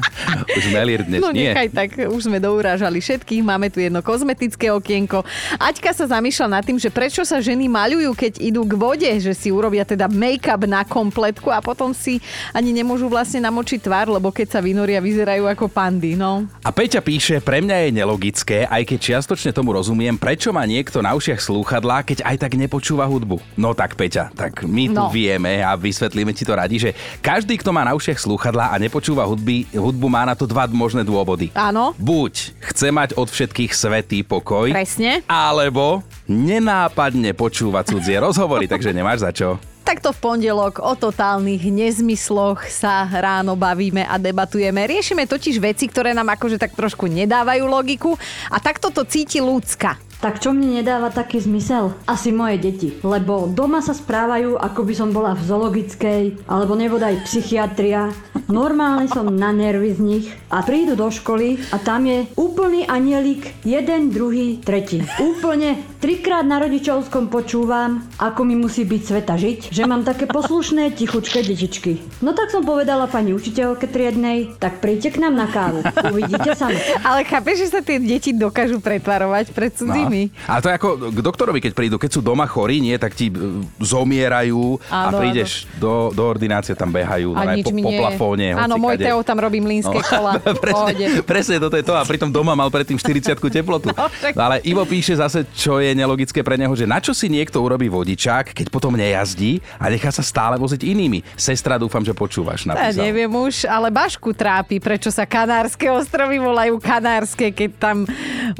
už 0.58 0.64
Melír 0.72 1.04
dnes 1.06 1.20
no, 1.22 1.32
nie. 1.32 1.52
nechaj, 1.52 1.68
tak 1.72 1.90
už 2.08 2.20
sme 2.28 2.38
dourážali 2.40 3.00
všetkých. 3.00 3.42
Máme 3.44 3.72
tu 3.72 3.80
jedno 3.80 4.00
kozmetické 4.00 4.72
okienko. 4.72 5.24
Aťka 5.56 5.92
sa 5.96 6.04
zamýšľa 6.08 6.60
nad 6.60 6.62
tým, 6.64 6.76
že 6.76 6.92
prečo 6.92 7.24
sa 7.24 7.40
ženy 7.40 7.68
maľujú, 7.70 8.10
keď 8.12 8.32
idú 8.40 8.62
k 8.68 8.74
vode, 8.76 9.10
že 9.20 9.32
si 9.32 9.48
urobia 9.48 9.84
teda 9.86 10.08
make-up 10.10 10.64
na 10.68 10.84
kompletku 10.84 11.48
a 11.52 11.60
potom 11.60 11.92
si 11.92 12.20
ani 12.52 12.72
nemôžu 12.72 13.08
vlastne 13.08 13.40
namočiť 13.44 13.80
tvár, 13.80 14.12
lebo 14.12 14.32
keď 14.32 14.58
sa 14.58 14.60
vynoria, 14.60 15.00
vyzerajú 15.00 15.48
ako 15.48 15.66
pandy. 15.70 16.18
No. 16.18 16.44
A 16.64 16.70
Peťa 16.72 17.00
píše, 17.00 17.38
pre 17.46 17.55
mňa 17.62 17.76
je 17.86 17.90
nelogické, 17.92 18.58
aj 18.66 18.82
keď 18.88 18.98
čiastočne 18.98 19.52
tomu 19.54 19.76
rozumiem, 19.76 20.16
prečo 20.18 20.50
má 20.50 20.64
niekto 20.66 20.98
na 21.04 21.14
ušiach 21.14 21.38
slúchadlá, 21.38 22.02
keď 22.02 22.24
aj 22.24 22.36
tak 22.42 22.52
nepočúva 22.58 23.06
hudbu. 23.06 23.38
No 23.54 23.76
tak 23.76 23.94
Peťa, 23.94 24.34
tak 24.34 24.64
my 24.64 24.90
tu 24.90 25.02
no. 25.02 25.12
vieme 25.12 25.62
a 25.62 25.76
vysvetlíme 25.76 26.32
ti 26.34 26.42
to 26.42 26.56
radi, 26.56 26.76
že 26.80 26.90
každý, 27.22 27.60
kto 27.60 27.70
má 27.70 27.84
na 27.84 27.94
ušiach 27.94 28.18
slúchadlá 28.18 28.72
a 28.72 28.80
nepočúva 28.80 29.28
hudby, 29.28 29.68
hudbu, 29.70 30.06
má 30.08 30.26
na 30.26 30.34
to 30.34 30.48
dva 30.48 30.66
možné 30.66 31.04
dôvody. 31.06 31.54
Áno. 31.54 31.94
Buď 32.00 32.56
chce 32.72 32.88
mať 32.90 33.14
od 33.14 33.28
všetkých 33.30 33.72
svetý 33.76 34.24
pokoj. 34.24 34.72
Presne. 34.72 35.22
Alebo 35.30 36.02
nenápadne 36.26 37.36
počúva 37.36 37.86
cudzie 37.86 38.18
rozhovory, 38.18 38.66
takže 38.66 38.96
nemáš 38.96 39.22
za 39.22 39.30
čo. 39.30 39.75
Takto 39.86 40.10
v 40.10 40.18
pondelok 40.18 40.82
o 40.82 40.98
totálnych 40.98 41.62
nezmysloch 41.70 42.66
sa 42.66 43.06
ráno 43.06 43.54
bavíme 43.54 44.02
a 44.02 44.18
debatujeme. 44.18 44.82
Riešime 44.82 45.30
totiž 45.30 45.62
veci, 45.62 45.86
ktoré 45.86 46.10
nám 46.10 46.34
akože 46.34 46.58
tak 46.58 46.74
trošku 46.74 47.06
nedávajú 47.06 47.70
logiku 47.70 48.18
a 48.50 48.58
takto 48.58 48.90
to 48.90 49.06
cíti 49.06 49.38
ľudská. 49.38 49.94
Tak 50.16 50.40
čo 50.40 50.56
mne 50.56 50.80
nedáva 50.80 51.12
taký 51.12 51.44
zmysel? 51.44 51.92
Asi 52.08 52.32
moje 52.32 52.56
deti. 52.56 52.88
Lebo 53.04 53.52
doma 53.52 53.84
sa 53.84 53.92
správajú, 53.92 54.56
ako 54.56 54.80
by 54.82 54.94
som 54.96 55.12
bola 55.12 55.36
v 55.36 55.44
zoologickej, 55.44 56.22
alebo 56.48 56.72
nebodaj 56.72 57.20
psychiatria. 57.28 58.08
Normálne 58.48 59.12
som 59.12 59.28
na 59.28 59.52
nervy 59.52 59.92
z 59.92 60.00
nich 60.00 60.26
a 60.48 60.64
prídu 60.64 60.96
do 60.96 61.12
školy 61.12 61.60
a 61.74 61.76
tam 61.76 62.08
je 62.08 62.24
úplný 62.38 62.88
anielik, 62.88 63.52
jeden, 63.66 64.08
druhý, 64.08 64.62
tretí. 64.62 65.04
Úplne 65.18 65.82
trikrát 66.00 66.46
na 66.46 66.62
rodičovskom 66.62 67.28
počúvam, 67.28 68.06
ako 68.16 68.46
mi 68.46 68.54
musí 68.54 68.86
byť 68.86 69.02
sveta 69.02 69.34
žiť, 69.34 69.58
že 69.74 69.82
mám 69.84 70.06
také 70.06 70.30
poslušné, 70.30 70.94
tichučké 70.94 71.42
detičky. 71.42 71.98
No 72.22 72.32
tak 72.32 72.54
som 72.54 72.62
povedala 72.62 73.10
pani 73.10 73.34
učiteľke 73.34 73.90
triednej, 73.90 74.54
tak 74.62 74.78
príďte 74.78 75.18
k 75.18 75.20
nám 75.26 75.34
na 75.34 75.50
kávu. 75.50 75.82
Uvidíte 76.14 76.54
sa. 76.54 76.70
Ale 77.02 77.26
chápeš, 77.26 77.66
že 77.66 77.68
sa 77.74 77.80
tie 77.82 77.98
deti 77.98 78.30
dokážu 78.30 78.78
pretvarovať 78.78 79.50
pred 79.50 79.74
cudzím 79.74 80.05
nimi. 80.08 80.22
A 80.46 80.62
to 80.62 80.70
je 80.70 80.74
ako 80.74 80.88
k 81.10 81.18
doktorovi, 81.20 81.58
keď 81.60 81.72
prídu, 81.74 81.96
keď 81.98 82.10
sú 82.14 82.20
doma 82.20 82.46
chorí, 82.46 82.78
nie, 82.78 82.94
tak 82.96 83.12
ti 83.12 83.28
e, 83.28 83.34
zomierajú 83.80 84.78
a 84.88 85.10
Áno, 85.10 85.18
prídeš 85.18 85.64
do, 85.76 86.12
do 86.12 86.22
ordinácie, 86.22 86.74
tam 86.74 86.90
behajú 86.90 87.34
A 87.34 87.42
no, 87.44 87.52
nič 87.56 87.66
po, 87.66 87.72
po 87.80 87.90
plafóne. 87.90 88.54
Áno, 88.54 88.76
môj. 88.76 88.96
Teo 88.96 89.20
tam 89.22 89.38
robí 89.38 89.58
mlínske 89.58 89.98
kola. 90.10 90.38
No, 90.38 90.52
presne, 90.56 90.92
Pohode. 90.92 91.06
presne, 91.24 91.54
toto 91.58 91.76
je 91.76 91.84
to. 91.84 91.94
A 91.94 92.02
pritom 92.04 92.30
doma 92.30 92.52
mal 92.52 92.68
predtým 92.68 92.96
40 92.96 93.36
teplotu. 93.50 93.88
No, 93.96 94.12
však- 94.12 94.36
No, 94.36 94.42
ale 94.52 94.56
Ivo 94.68 94.84
píše 94.84 95.16
zase, 95.16 95.48
čo 95.56 95.80
je 95.80 95.96
nelogické 95.96 96.44
pre 96.44 96.60
neho, 96.60 96.70
že 96.76 96.84
na 96.84 97.00
čo 97.00 97.16
si 97.16 97.32
niekto 97.32 97.64
urobí 97.64 97.88
vodičák, 97.88 98.52
keď 98.52 98.66
potom 98.68 98.92
nejazdí 98.92 99.64
a 99.80 99.88
nechá 99.88 100.12
sa 100.12 100.20
stále 100.20 100.60
voziť 100.60 100.84
inými. 100.84 101.24
Sestra, 101.32 101.80
dúfam, 101.80 102.04
že 102.04 102.12
počúvaš. 102.12 102.68
Ja 102.68 102.76
Napísal. 102.76 103.08
neviem 103.08 103.32
už, 103.32 103.64
ale 103.64 103.88
Bašku 103.88 104.36
trápi, 104.36 104.76
prečo 104.76 105.08
sa 105.08 105.24
Kanárske 105.24 105.88
ostrovy 105.88 106.36
volajú 106.36 106.76
Kanárske, 106.76 107.48
keď 107.54 107.70
tam 107.80 107.96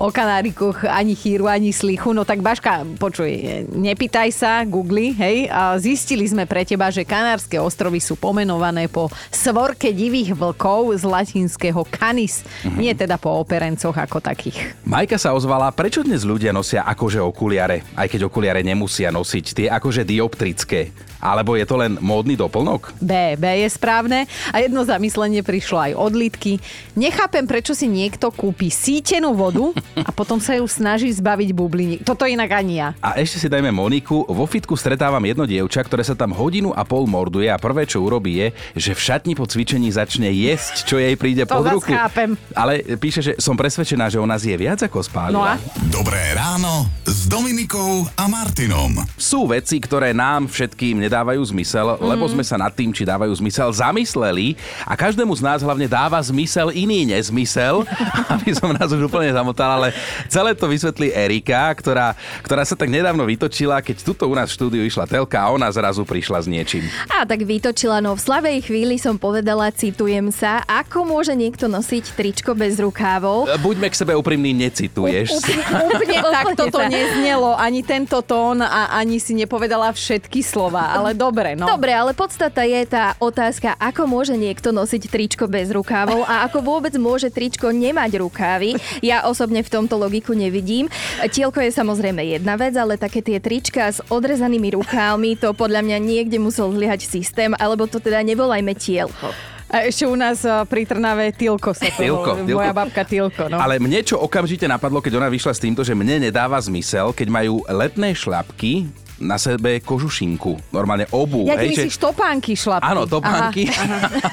o 0.00 0.08
Kanárikoch 0.08 0.88
ani 0.88 1.12
chýru, 1.36 1.52
ani 1.52 1.68
slichu. 1.68 2.16
No 2.16 2.24
tak 2.24 2.40
Baška, 2.40 2.88
počuj, 2.96 3.28
nepýtaj 3.68 4.32
sa, 4.32 4.64
googli, 4.64 5.12
hej, 5.12 5.52
a 5.52 5.76
zistili 5.76 6.24
sme 6.24 6.48
pre 6.48 6.64
teba, 6.64 6.88
že 6.88 7.04
Kanárske 7.04 7.60
ostrovy 7.60 8.00
sú 8.00 8.16
pomenované 8.16 8.88
po 8.88 9.12
svorke 9.28 9.92
divých 9.92 10.32
vlkov 10.32 10.96
z 10.96 11.04
latinského 11.04 11.84
canis, 11.92 12.40
Mhm. 12.64 12.80
nie 12.80 12.96
teda 12.96 13.20
po 13.20 13.36
operencoch 13.36 13.92
ako 13.92 14.24
takých. 14.24 14.72
Majka 14.88 15.20
sa 15.20 15.36
ozvala, 15.36 15.68
prečo 15.76 16.00
dnes 16.00 16.24
ľudia 16.24 16.56
nosia 16.56 16.88
akože 16.88 17.20
okuliare, 17.20 17.84
aj 17.92 18.08
keď 18.08 18.32
okuliare 18.32 18.64
nemusia 18.64 19.12
nosiť, 19.12 19.44
tie 19.52 19.66
akože 19.68 20.08
dioptrické. 20.08 20.96
Alebo 21.26 21.58
je 21.58 21.66
to 21.66 21.74
len 21.74 21.98
módny 21.98 22.38
doplnok? 22.38 22.94
B, 22.96 23.10
B 23.34 23.44
je 23.58 23.68
správne. 23.68 24.24
A 24.48 24.62
jedno 24.62 24.86
zamyslenie 24.86 25.42
prišlo 25.42 25.78
aj 25.80 25.92
od 25.92 26.12
Lidky. 26.14 26.62
Nechápem, 26.94 27.42
prečo 27.42 27.74
si 27.74 27.84
niekto 27.84 28.30
kúpi 28.30 28.70
sítenú 28.70 29.34
vodu 29.34 29.74
a 29.98 30.10
potom 30.10 30.38
sa 30.38 30.54
ju 30.54 30.62
snaží 30.64 31.10
zbaviť 31.10 31.50
bubliny. 31.50 31.94
Toto 32.00 32.22
inak 32.24 32.54
ani 32.54 32.78
ja. 32.78 32.88
A 33.00 33.18
ešte 33.18 33.36
si 33.36 33.48
dajme 33.48 33.68
Moniku. 33.68 34.22
Vo 34.22 34.46
fitku 34.46 34.78
stretávam 34.78 35.20
jedno 35.20 35.42
dievča, 35.42 35.82
ktoré 35.82 36.00
sa 36.00 36.14
tam 36.14 36.30
hodinu 36.30 36.70
a 36.70 36.86
pol 36.86 37.04
morduje 37.04 37.50
a 37.50 37.58
prvé, 37.58 37.82
čo 37.84 38.00
urobí 38.00 38.38
je, 38.38 38.48
že 38.78 38.94
v 38.94 39.00
šatni 39.02 39.34
po 39.34 39.44
cvičení 39.44 39.90
začne 39.90 40.30
jesť, 40.30 40.86
čo 40.86 40.96
jej 40.96 41.18
príde 41.18 41.42
To 41.42 41.58
pod 41.58 41.74
ruku. 41.74 41.90
chápem. 41.90 42.38
Ale 42.52 42.78
píše, 42.94 43.18
že 43.20 43.32
som 43.36 43.58
presvedčená, 43.58 44.06
že 44.06 44.20
ona 44.20 44.38
zje 44.38 44.54
viac 44.54 44.78
ako 44.78 44.98
No 44.98 45.02
a? 45.02 45.08
spálila. 45.08 45.52
Dobré 45.88 46.20
ráno 46.32 46.86
s 47.02 47.26
Dominikou 47.26 48.06
a 48.14 48.28
Martinom. 48.28 48.94
Sú 49.16 49.48
veci, 49.48 49.80
ktoré 49.80 50.12
nám 50.12 50.46
všetkým 50.46 51.00
nedávajú 51.16 51.40
zmysel, 51.48 51.96
lebo 51.96 52.28
sme 52.28 52.44
sa 52.44 52.60
nad 52.60 52.68
tým, 52.76 52.92
či 52.92 53.08
dávajú 53.08 53.32
zmysel, 53.40 53.72
zamysleli 53.72 54.52
a 54.84 54.92
každému 54.92 55.32
z 55.32 55.40
nás 55.40 55.64
hlavne 55.64 55.88
dáva 55.88 56.20
zmysel 56.20 56.68
iný 56.76 57.08
nezmysel, 57.08 57.88
aby 58.36 58.52
som 58.52 58.68
nás 58.76 58.92
už 58.92 59.08
úplne 59.08 59.32
zamotal, 59.32 59.80
ale 59.80 59.96
celé 60.28 60.52
to 60.52 60.68
vysvetlí 60.68 61.08
Erika, 61.16 61.72
ktorá, 61.72 62.12
ktorá 62.44 62.68
sa 62.68 62.76
tak 62.76 62.92
nedávno 62.92 63.24
vytočila, 63.24 63.80
keď 63.80 64.04
tuto 64.04 64.28
u 64.28 64.36
nás 64.36 64.52
v 64.52 64.60
štúdiu 64.60 64.82
išla 64.84 65.08
telka 65.08 65.40
a 65.40 65.48
ona 65.56 65.72
zrazu 65.72 66.04
prišla 66.04 66.44
s 66.44 66.46
niečím. 66.52 66.84
A 67.08 67.24
tak 67.24 67.48
vytočila, 67.48 68.04
no 68.04 68.12
v 68.12 68.20
slavej 68.20 68.68
chvíli 68.68 69.00
som 69.00 69.16
povedala, 69.16 69.72
citujem 69.72 70.28
sa, 70.28 70.60
ako 70.68 71.08
môže 71.08 71.32
niekto 71.32 71.64
nosiť 71.64 72.12
tričko 72.12 72.52
bez 72.52 72.76
rukávov. 72.76 73.48
Buďme 73.64 73.88
k 73.88 73.96
sebe 73.96 74.12
úprimní, 74.12 74.52
necituješ. 74.52 75.32
Úplne 75.72 76.18
tak 76.28 76.46
toto 76.60 76.84
neznelo, 76.84 77.56
ani 77.56 77.80
tento 77.80 78.20
tón 78.20 78.60
a 78.60 78.92
ani 79.00 79.16
si 79.16 79.32
nepovedala 79.32 79.96
všetky 79.96 80.44
slova, 80.44 80.95
ale 80.96 81.12
dobre, 81.12 81.52
no. 81.52 81.68
Dobre, 81.68 81.92
ale 81.92 82.16
podstata 82.16 82.64
je 82.64 82.80
tá 82.88 83.12
otázka, 83.20 83.76
ako 83.76 84.08
môže 84.08 84.34
niekto 84.34 84.72
nosiť 84.72 85.02
tričko 85.10 85.44
bez 85.46 85.68
rukávov 85.68 86.24
a 86.24 86.48
ako 86.48 86.64
vôbec 86.64 86.94
môže 86.96 87.28
tričko 87.28 87.68
nemať 87.72 88.20
rukávy. 88.20 88.80
Ja 89.04 89.28
osobne 89.28 89.60
v 89.60 89.68
tomto 89.68 90.00
logiku 90.00 90.32
nevidím. 90.32 90.88
Tielko 91.20 91.60
je 91.60 91.70
samozrejme 91.70 92.24
jedna 92.24 92.56
vec, 92.56 92.72
ale 92.74 92.96
také 92.96 93.20
tie 93.20 93.38
trička 93.38 93.92
s 93.92 94.00
odrezanými 94.08 94.74
rukávmi, 94.76 95.36
to 95.36 95.52
podľa 95.52 95.84
mňa 95.84 95.98
niekde 96.00 96.40
musel 96.40 96.72
zlyhať 96.72 97.04
systém, 97.06 97.52
alebo 97.56 97.84
to 97.84 98.00
teda 98.00 98.24
nevolajme 98.24 98.72
tielko. 98.74 99.30
A 99.66 99.82
ešte 99.82 100.06
u 100.06 100.14
nás 100.14 100.46
a, 100.46 100.62
pri 100.62 100.86
Trnave 100.86 101.34
Tilko 101.34 101.74
sa 101.74 101.90
to 101.90 101.98
Tilko, 101.98 102.38
volá. 102.38 102.46
Tilko. 102.46 102.58
Moja 102.62 102.72
babka 102.74 103.02
Tilko, 103.02 103.50
no. 103.50 103.58
Ale 103.58 103.82
mne 103.82 103.98
čo 104.06 104.14
okamžite 104.22 104.62
napadlo, 104.70 105.02
keď 105.02 105.18
ona 105.18 105.26
vyšla 105.26 105.52
s 105.58 105.62
týmto, 105.62 105.82
že 105.82 105.90
mne 105.90 106.22
nedáva 106.22 106.54
zmysel, 106.62 107.10
keď 107.10 107.28
majú 107.34 107.66
letné 107.66 108.14
šľapky 108.14 108.86
na 109.16 109.40
sebe 109.40 109.80
kožušinku. 109.80 110.60
Normálne 110.70 111.08
obu. 111.08 111.48
Ja 111.48 111.56
ty 111.56 111.72
hej, 111.72 111.72
že- 111.72 111.84
myslíš 111.88 111.96
topánky 111.96 112.52
šlapky. 112.52 112.84
Áno, 112.84 113.08
topánky. 113.08 113.62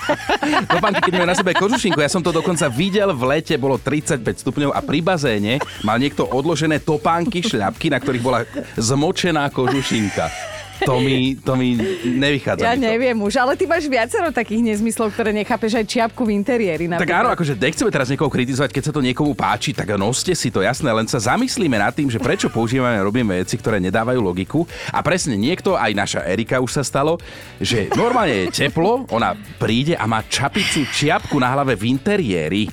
topánky, 0.73 0.99
keď 1.07 1.13
majú 1.15 1.27
na 1.27 1.37
sebe 1.37 1.51
kožušinku. 1.55 1.99
Ja 1.99 2.11
som 2.11 2.19
to 2.19 2.35
dokonca 2.35 2.67
videl 2.67 3.15
v 3.15 3.23
lete, 3.25 3.55
bolo 3.55 3.79
35 3.79 4.43
stupňov 4.43 4.71
a 4.75 4.79
pri 4.83 4.99
bazéne 4.99 5.53
mal 5.81 5.95
niekto 5.95 6.27
odložené 6.27 6.83
topánky, 6.83 7.39
šľapky, 7.41 7.87
na 7.87 7.99
ktorých 7.99 8.23
bola 8.23 8.43
zmočená 8.75 9.47
kožušinka. 9.49 10.52
To 10.83 10.99
mi, 10.99 11.35
to 11.39 11.53
mi 11.55 11.79
nevychádza. 12.03 12.67
Ja 12.67 12.75
mi 12.75 12.83
to. 12.83 12.91
neviem 12.91 13.17
už, 13.17 13.39
ale 13.39 13.55
ty 13.55 13.63
máš 13.63 13.87
viacero 13.87 14.29
takých 14.35 14.61
nezmyslov, 14.73 15.15
ktoré 15.15 15.31
nechápeš 15.31 15.79
aj 15.79 15.85
čiapku 15.87 16.27
v 16.27 16.35
interiéri. 16.35 16.85
Tak 16.91 16.99
napríklad. 16.99 17.19
áno, 17.23 17.29
akože 17.31 17.53
nechceme 17.55 17.89
teraz 17.89 18.07
niekoho 18.11 18.27
kritizovať, 18.27 18.69
keď 18.75 18.83
sa 18.89 18.93
to 18.93 19.01
niekomu 19.01 19.31
páči, 19.33 19.71
tak 19.71 19.95
noste 19.95 20.35
si 20.35 20.51
to 20.51 20.59
jasné, 20.59 20.91
len 20.91 21.07
sa 21.07 21.21
zamyslíme 21.21 21.79
nad 21.79 21.95
tým, 21.95 22.11
že 22.11 22.19
prečo 22.19 22.51
používame 22.51 22.99
a 22.99 23.05
robíme 23.05 23.39
veci, 23.39 23.55
ktoré 23.55 23.79
nedávajú 23.79 24.19
logiku. 24.19 24.67
A 24.91 24.99
presne 24.99 25.39
niekto, 25.39 25.79
aj 25.79 25.91
naša 25.95 26.19
Erika 26.27 26.59
už 26.59 26.81
sa 26.81 26.83
stalo, 26.83 27.15
že 27.63 27.87
normálne 27.95 28.49
je 28.49 28.67
teplo, 28.67 29.07
ona 29.07 29.37
príde 29.55 29.95
a 29.95 30.03
má 30.03 30.25
čapicu 30.27 30.83
čiapku 30.91 31.39
na 31.39 31.53
hlave 31.53 31.79
v 31.79 31.93
interiéri. 31.93 32.67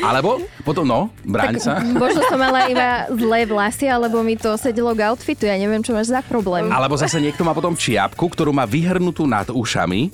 Alebo 0.00 0.42
potom, 0.66 0.82
no, 0.88 1.12
bráň 1.22 1.60
sa. 1.60 1.78
Možno 1.84 2.24
som 2.26 2.40
mala 2.40 2.66
iba 2.72 3.06
zlé 3.12 3.44
vlasy, 3.44 3.86
alebo 3.86 4.24
mi 4.24 4.34
to 4.34 4.56
sedelo 4.56 4.96
k 4.96 5.06
outfitu. 5.06 5.44
Ja 5.44 5.54
neviem, 5.60 5.84
čo 5.84 5.92
máš 5.92 6.10
za 6.10 6.24
problém. 6.24 6.66
Alebo 6.72 6.96
zase 6.96 7.20
niekto 7.20 7.43
má 7.44 7.52
potom 7.52 7.76
čiapku, 7.76 8.24
ktorú 8.32 8.50
má 8.50 8.64
vyhrnutú 8.64 9.28
nad 9.28 9.52
ušami. 9.52 10.08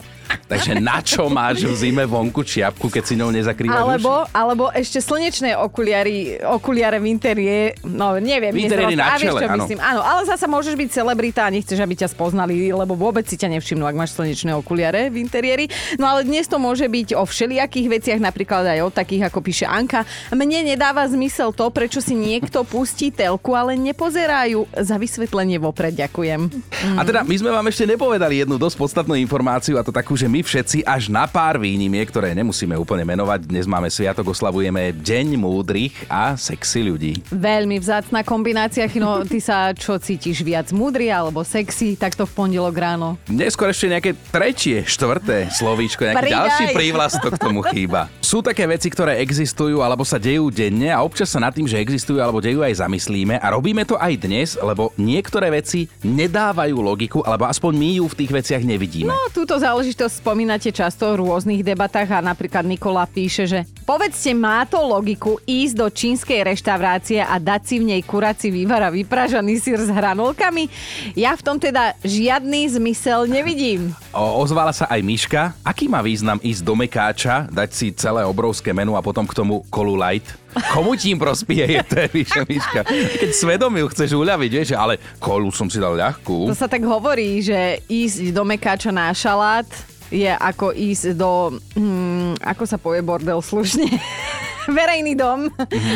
Takže 0.51 0.79
na 0.79 1.03
čo 1.03 1.27
máš 1.27 1.67
v 1.67 1.75
zime 1.75 2.07
vonku 2.07 2.47
čiapku, 2.47 2.87
keď 2.87 3.03
si 3.03 3.15
ňou 3.19 3.35
nezakrývaš 3.35 3.83
Alebo, 3.83 4.13
uši? 4.27 4.31
alebo 4.31 4.65
ešte 4.71 4.99
slnečné 5.03 5.59
okuliare, 5.59 6.43
okuliare 6.47 7.03
v 7.03 7.07
interiéri, 7.11 7.75
no 7.87 8.15
neviem. 8.19 8.55
V 8.55 8.67
interiéri 8.67 8.95
na 8.95 9.19
čele, 9.19 9.47
áno. 9.47 9.67
myslím. 9.67 9.79
Áno, 9.83 10.03
ale 10.03 10.27
zasa 10.27 10.47
môžeš 10.47 10.75
byť 10.79 10.89
celebrita 10.91 11.47
a 11.47 11.51
nechceš, 11.51 11.79
aby 11.83 11.95
ťa 11.99 12.15
spoznali, 12.15 12.71
lebo 12.71 12.95
vôbec 12.95 13.27
si 13.27 13.35
ťa 13.39 13.59
nevšimnú, 13.59 13.83
ak 13.87 13.99
máš 13.99 14.15
slnečné 14.19 14.55
okuliare 14.55 15.11
v 15.11 15.23
interiéri. 15.23 15.67
No 15.99 16.07
ale 16.07 16.27
dnes 16.27 16.47
to 16.47 16.63
môže 16.63 16.87
byť 16.87 17.19
o 17.19 17.27
všelijakých 17.27 17.87
veciach, 17.91 18.21
napríklad 18.23 18.67
aj 18.71 18.81
o 18.87 18.91
takých, 18.91 19.31
ako 19.31 19.39
píše 19.43 19.67
Anka. 19.67 20.07
Mne 20.31 20.67
nedáva 20.67 21.07
zmysel 21.11 21.51
to, 21.55 21.71
prečo 21.75 21.99
si 21.99 22.15
niekto 22.15 22.63
pustí 22.63 23.11
telku, 23.11 23.55
ale 23.55 23.75
nepozerajú. 23.79 24.67
Za 24.79 24.99
vysvetlenie 24.99 25.59
vopred 25.59 25.95
ďakujem. 25.95 26.51
A 26.99 27.03
teda 27.03 27.20
my 27.21 27.37
sme 27.37 27.51
vám 27.53 27.69
ešte 27.69 27.85
nepovedali 27.85 28.41
jednu 28.41 28.57
dosť 28.57 28.77
podstatnú 28.81 29.13
informáciu 29.19 29.77
a 29.77 29.85
to 29.85 29.93
takú, 29.93 30.17
že 30.17 30.25
my 30.25 30.41
všetci 30.41 30.89
až 30.89 31.13
na 31.13 31.29
pár 31.29 31.61
výnimiek, 31.61 32.09
ktoré 32.09 32.33
nemusíme 32.33 32.73
úplne 32.81 33.05
menovať, 33.05 33.45
dnes 33.45 33.69
máme 33.69 33.93
sviatok, 33.93 34.33
oslavujeme 34.33 34.97
Deň 34.97 35.37
múdrych 35.37 35.93
a 36.09 36.33
sexy 36.41 36.81
ľudí. 36.81 37.13
Veľmi 37.29 37.77
vzácna 37.77 38.25
kombinácia. 38.25 38.89
No, 38.97 39.25
ty 39.25 39.41
sa 39.41 39.73
čo 39.77 39.97
cítiš 40.01 40.41
viac 40.45 40.73
múdry 40.73 41.13
alebo 41.13 41.45
sexy, 41.45 41.97
takto 41.97 42.25
v 42.25 42.33
pondelok 42.37 42.77
ráno. 42.77 43.21
Neskôr 43.29 43.73
ešte 43.73 43.93
nejaké 43.93 44.13
tretie, 44.33 44.85
štvrté 44.85 45.53
slovíčko, 45.53 46.05
nejaký 46.09 46.25
Pridaj. 46.25 46.37
ďalší 46.37 46.65
prívlastok 46.73 47.33
k 47.37 47.41
tomu 47.41 47.61
chýba. 47.69 48.09
Sú 48.25 48.41
také 48.41 48.65
veci, 48.69 48.89
ktoré 48.89 49.21
existujú 49.25 49.85
alebo 49.85 50.05
sa 50.05 50.17
dejú 50.17 50.49
denne 50.49 50.93
a 50.93 51.05
občas 51.05 51.33
sa 51.33 51.41
nad 51.41 51.53
tým, 51.53 51.69
že 51.69 51.81
existujú 51.81 52.21
alebo 52.21 52.41
dejú 52.41 52.65
aj 52.65 52.81
zamyslíme 52.81 53.41
a 53.41 53.47
robíme 53.53 53.85
to 53.89 53.97
aj 53.97 54.13
dnes, 54.21 54.57
lebo 54.61 54.93
niektoré 55.01 55.49
veci 55.49 55.89
nedávajú 56.05 56.77
logiku 56.77 57.00
alebo 57.23 57.47
aspoň 57.47 57.73
my 57.79 57.91
ju 58.03 58.05
v 58.11 58.19
tých 58.19 58.31
veciach 58.35 58.63
nevidíme. 58.67 59.09
No, 59.09 59.31
túto 59.31 59.57
záležitosť 59.57 60.21
spomínate 60.21 60.69
často 60.75 61.15
v 61.15 61.23
rôznych 61.23 61.63
debatách 61.63 62.19
a 62.19 62.21
napríklad 62.21 62.67
Nikola 62.67 63.07
píše, 63.07 63.47
že 63.47 63.63
povedzte, 63.87 64.35
má 64.35 64.67
to 64.67 64.83
logiku 64.83 65.39
ísť 65.47 65.75
do 65.77 65.87
čínskej 65.87 66.43
reštaurácie 66.51 67.23
a 67.23 67.39
dať 67.39 67.61
si 67.63 67.77
v 67.79 67.95
nej 67.95 68.03
kurací 68.03 68.51
vývar 68.51 68.83
a 68.83 68.91
vypražaný 68.91 69.61
sír 69.61 69.79
s 69.79 69.93
hranolkami? 69.93 70.67
Ja 71.15 71.37
v 71.37 71.45
tom 71.45 71.57
teda 71.61 71.95
žiadny 72.03 72.67
zmysel 72.73 73.29
nevidím. 73.29 73.93
O, 74.11 74.41
ozvala 74.41 74.75
sa 74.75 74.89
aj 74.89 75.01
Miška. 75.05 75.43
Aký 75.61 75.87
má 75.87 76.01
význam 76.01 76.41
ísť 76.41 76.63
do 76.65 76.75
Mekáča, 76.75 77.47
dať 77.53 77.71
si 77.71 77.87
celé 77.93 78.25
obrovské 78.25 78.73
menu 78.73 78.97
a 78.97 79.05
potom 79.05 79.29
k 79.29 79.37
tomu 79.37 79.63
kolu 79.69 79.95
light? 79.95 80.40
Komu 80.75 80.99
tím 80.99 81.19
prospieje, 81.19 81.83
píše 82.15 82.43
Miška. 82.47 82.83
Keď 82.91 83.31
svedomiu 83.31 83.87
chceš 83.91 84.19
uľaviť, 84.19 84.51
vieš, 84.51 84.69
ale 84.75 84.99
kolu 85.23 85.55
som 85.55 85.71
si 85.71 85.79
dal 85.79 85.95
ľahkú. 85.95 86.51
To 86.51 86.57
sa 86.59 86.67
tak 86.67 86.83
hovorí, 86.83 87.39
že 87.43 87.83
ísť 87.87 88.35
do 88.35 88.43
Mekáča 88.43 88.91
na 88.91 89.15
šalát 89.15 89.67
je 90.11 90.27
ako 90.27 90.75
ísť 90.75 91.15
do, 91.15 91.55
hmm, 91.79 92.43
ako 92.43 92.65
sa 92.67 92.77
povie 92.83 92.99
bordel 92.99 93.39
slušne, 93.39 93.87
verejný 94.79 95.15
dom, 95.15 95.47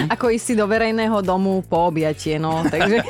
ako 0.07 0.31
ísť 0.31 0.45
si 0.47 0.55
do 0.55 0.71
verejného 0.71 1.19
domu 1.21 1.67
po 1.67 1.91
objatie, 1.91 2.39
no, 2.39 2.63
takže... 2.63 3.03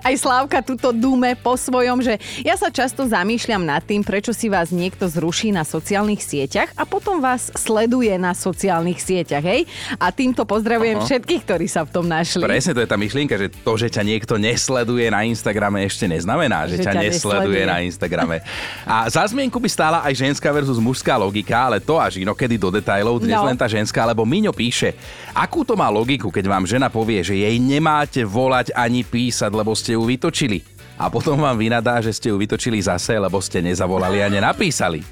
Aj 0.00 0.14
Slávka 0.16 0.64
tuto 0.64 0.88
dume 0.90 1.36
po 1.36 1.52
svojom, 1.52 2.00
že 2.00 2.16
ja 2.40 2.56
sa 2.56 2.72
často 2.72 3.04
zamýšľam 3.04 3.60
nad 3.60 3.84
tým, 3.84 4.00
prečo 4.00 4.32
si 4.32 4.48
vás 4.48 4.72
niekto 4.72 5.04
zruší 5.04 5.52
na 5.52 5.62
sociálnych 5.62 6.24
sieťach 6.24 6.72
a 6.72 6.88
potom 6.88 7.20
vás 7.20 7.52
sleduje 7.52 8.14
na 8.16 8.32
sociálnych 8.32 8.96
sieťach, 8.96 9.44
hej? 9.44 9.68
A 9.98 10.08
týmto 10.08 10.48
pozdravujem 10.48 10.96
Aha. 10.96 11.04
všetkých, 11.04 11.42
ktorí 11.44 11.66
sa 11.68 11.84
v 11.84 11.90
tom 11.92 12.06
našli. 12.08 12.40
Presne, 12.40 12.72
to 12.72 12.80
je 12.80 12.88
tá 12.88 12.96
myšlienka, 12.96 13.34
že 13.36 13.52
to, 13.52 13.72
že 13.76 13.92
ťa 13.92 14.02
niekto 14.02 14.34
nesleduje 14.36 15.10
na 15.10 15.26
Instagrame 15.26 15.84
ešte 15.84 16.08
neznamená, 16.08 16.64
že, 16.70 16.80
Že 16.80 16.84
ťa 16.86 16.92
ťa 16.92 17.02
nesleduje 17.02 17.12
nesleduje. 17.12 17.62
na 17.66 17.76
Instagrame. 17.84 18.36
A 18.84 18.96
za 19.10 19.24
zmienku 19.26 19.58
by 19.58 19.68
stála 19.68 19.98
aj 20.00 20.14
ženská 20.16 20.48
versus 20.48 20.78
mužská 20.78 21.18
logika, 21.18 21.68
ale 21.68 21.78
to 21.78 21.98
až 21.98 22.22
inokedy 22.22 22.56
do 22.56 22.70
detajlov, 22.70 23.20
dnes 23.20 23.34
No. 23.34 23.48
len 23.48 23.58
tá 23.58 23.66
ženská, 23.66 24.06
lebo 24.06 24.22
Miňo 24.22 24.54
píše, 24.54 24.94
akú 25.34 25.66
to 25.66 25.74
má 25.74 25.88
logiku, 25.88 26.30
keď 26.30 26.46
vám 26.46 26.64
žena 26.64 26.86
povie, 26.86 27.18
že 27.24 27.34
jej 27.34 27.56
nemáte 27.58 28.22
volať 28.22 28.70
ani 28.76 29.02
písať, 29.02 29.50
lebo 29.50 29.74
ste 29.82 29.98
ju 29.98 30.06
vytočili. 30.06 30.62
A 31.02 31.10
potom 31.10 31.34
vám 31.34 31.58
vynadá, 31.58 31.98
že 31.98 32.14
ste 32.14 32.30
ju 32.30 32.38
vytočili 32.38 32.78
zase, 32.78 33.18
lebo 33.18 33.42
ste 33.42 33.58
nezavolali 33.58 34.22
a 34.22 34.30
nenapísali. 34.30 35.02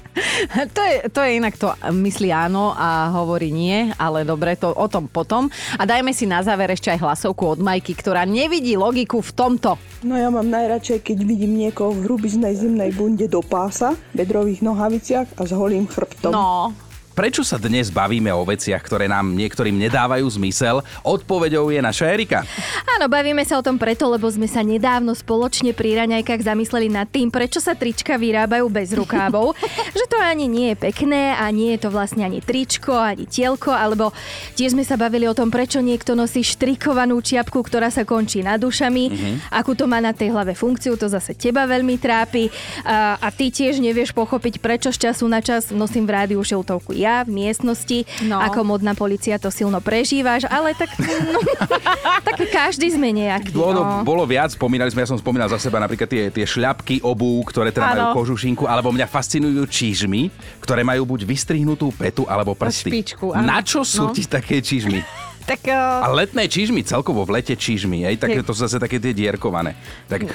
To 0.51 0.81
je, 0.81 0.95
to 1.13 1.21
je 1.21 1.37
inak 1.37 1.53
to 1.53 1.69
myslí 1.93 2.33
áno 2.33 2.73
a 2.73 3.13
hovorí 3.13 3.53
nie, 3.53 3.93
ale 4.01 4.25
dobre, 4.25 4.57
to 4.57 4.73
o 4.73 4.89
tom 4.89 5.05
potom. 5.05 5.45
A 5.77 5.85
dajme 5.85 6.17
si 6.17 6.25
na 6.25 6.41
záver 6.41 6.73
ešte 6.73 6.89
aj 6.89 6.97
hlasovku 6.97 7.57
od 7.57 7.59
Majky, 7.61 7.93
ktorá 7.93 8.25
nevidí 8.25 8.73
logiku 8.73 9.21
v 9.21 9.31
tomto. 9.37 9.77
No 10.01 10.17
ja 10.17 10.33
mám 10.33 10.49
najradšej, 10.49 11.05
keď 11.05 11.17
vidím 11.21 11.61
niekoho 11.61 11.93
v 11.93 12.09
hrubiznej 12.09 12.57
zimnej 12.57 12.89
bunde 12.89 13.29
do 13.29 13.45
pása, 13.45 13.93
bedrových 14.17 14.65
nohaviciach 14.65 15.37
a 15.37 15.41
s 15.45 15.51
holým 15.53 15.85
chrbtom. 15.85 16.33
No, 16.33 16.73
Prečo 17.11 17.43
sa 17.43 17.59
dnes 17.59 17.91
bavíme 17.91 18.31
o 18.31 18.47
veciach, 18.47 18.79
ktoré 18.79 19.03
nám 19.11 19.35
niektorým 19.35 19.75
nedávajú 19.75 20.23
zmysel? 20.39 20.79
Odpovedou 21.03 21.67
je 21.67 21.83
naša 21.83 22.07
Erika. 22.07 22.47
Áno, 22.87 23.11
bavíme 23.11 23.43
sa 23.43 23.59
o 23.59 23.65
tom 23.65 23.75
preto, 23.75 24.07
lebo 24.07 24.31
sme 24.31 24.47
sa 24.47 24.63
nedávno 24.63 25.11
spoločne 25.11 25.75
pri 25.75 25.99
raňajkách 26.07 26.39
zamysleli 26.39 26.87
nad 26.87 27.11
tým, 27.11 27.27
prečo 27.27 27.59
sa 27.59 27.75
trička 27.75 28.15
vyrábajú 28.15 28.63
bez 28.71 28.95
rukávov. 28.95 29.59
že 29.99 30.07
to 30.07 30.15
ani 30.23 30.47
nie 30.47 30.71
je 30.71 30.79
pekné 30.79 31.35
a 31.35 31.51
nie 31.51 31.75
je 31.75 31.83
to 31.83 31.89
vlastne 31.91 32.23
ani 32.23 32.39
tričko, 32.39 32.95
ani 32.95 33.27
tielko, 33.27 33.75
alebo 33.75 34.15
tiež 34.55 34.71
sme 34.71 34.87
sa 34.87 34.95
bavili 34.95 35.27
o 35.27 35.35
tom, 35.35 35.51
prečo 35.51 35.83
niekto 35.83 36.15
nosí 36.15 36.47
štrikovanú 36.47 37.19
čiapku, 37.19 37.59
ktorá 37.59 37.91
sa 37.91 38.07
končí 38.07 38.39
nad 38.39 38.63
ušami, 38.63 39.03
Mhm. 39.11 39.51
akú 39.51 39.75
to 39.75 39.83
má 39.83 39.99
na 39.99 40.15
tej 40.15 40.31
hlave 40.31 40.55
funkciu, 40.55 40.95
to 40.95 41.11
zase 41.11 41.35
teba 41.35 41.67
veľmi 41.67 41.99
trápi 41.99 42.47
a, 42.87 43.19
a 43.19 43.27
ty 43.35 43.51
tiež 43.51 43.83
nevieš 43.83 44.15
pochopiť, 44.15 44.63
prečo 44.63 44.95
z 44.95 45.11
času 45.11 45.27
na 45.27 45.43
čas 45.43 45.75
nosím 45.75 46.07
v 46.07 46.15
rádiu 46.15 46.39
šiltovku 46.39 47.00
ja 47.01 47.21
v 47.21 47.33
miestnosti, 47.35 48.03
No. 48.21 48.37
ako 48.39 48.61
modná 48.63 48.93
policia 48.93 49.35
to 49.35 49.49
silno 49.49 49.79
prežívaš, 49.79 50.45
ale 50.45 50.73
tak, 50.73 50.93
no, 50.99 51.39
tak 52.27 52.37
každý 52.47 52.87
sme 52.87 53.09
nejaký. 53.09 53.51
Bolo, 53.51 53.81
no. 53.81 54.01
bolo 54.01 54.23
viac, 54.23 54.51
spomínali 54.51 54.87
sme, 54.87 55.01
ja 55.01 55.09
som 55.09 55.17
spomínal 55.17 55.47
za 55.47 55.57
seba 55.57 55.77
napríklad 55.77 56.05
tie, 56.05 56.23
tie 56.29 56.45
šľapky 56.45 57.01
obú, 57.01 57.41
ktoré 57.43 57.69
teda 57.69 57.87
majú 57.87 58.05
kožušinku, 58.15 58.63
alebo 58.63 58.89
mňa 58.89 59.05
fascinujú 59.05 59.65
čižmy, 59.65 60.29
ktoré 60.59 60.81
majú 60.81 61.05
buď 61.07 61.23
vystrihnutú 61.23 61.89
petu 61.91 62.23
alebo 62.23 62.53
prsty. 62.53 62.89
špičku, 62.89 63.31
áno. 63.31 63.43
Na 63.43 63.59
čo 63.59 63.81
sú 63.81 64.03
No. 64.03 64.13
ti 64.13 64.23
také 64.23 64.59
čižmy? 64.59 65.01
Tak... 65.45 65.59
A 65.71 66.07
Uh, 66.11 66.17
letné 66.17 66.49
čižmy, 66.49 66.81
celkovo 66.83 67.23
v 67.23 67.39
lete 67.39 67.53
čižmy, 67.55 68.03
aj 68.07 68.15
také, 68.25 68.39
to 68.41 68.53
zase 68.53 68.77
také 68.81 68.97
tie 68.97 69.13
dierkované. 69.13 69.77
Tak 70.09 70.27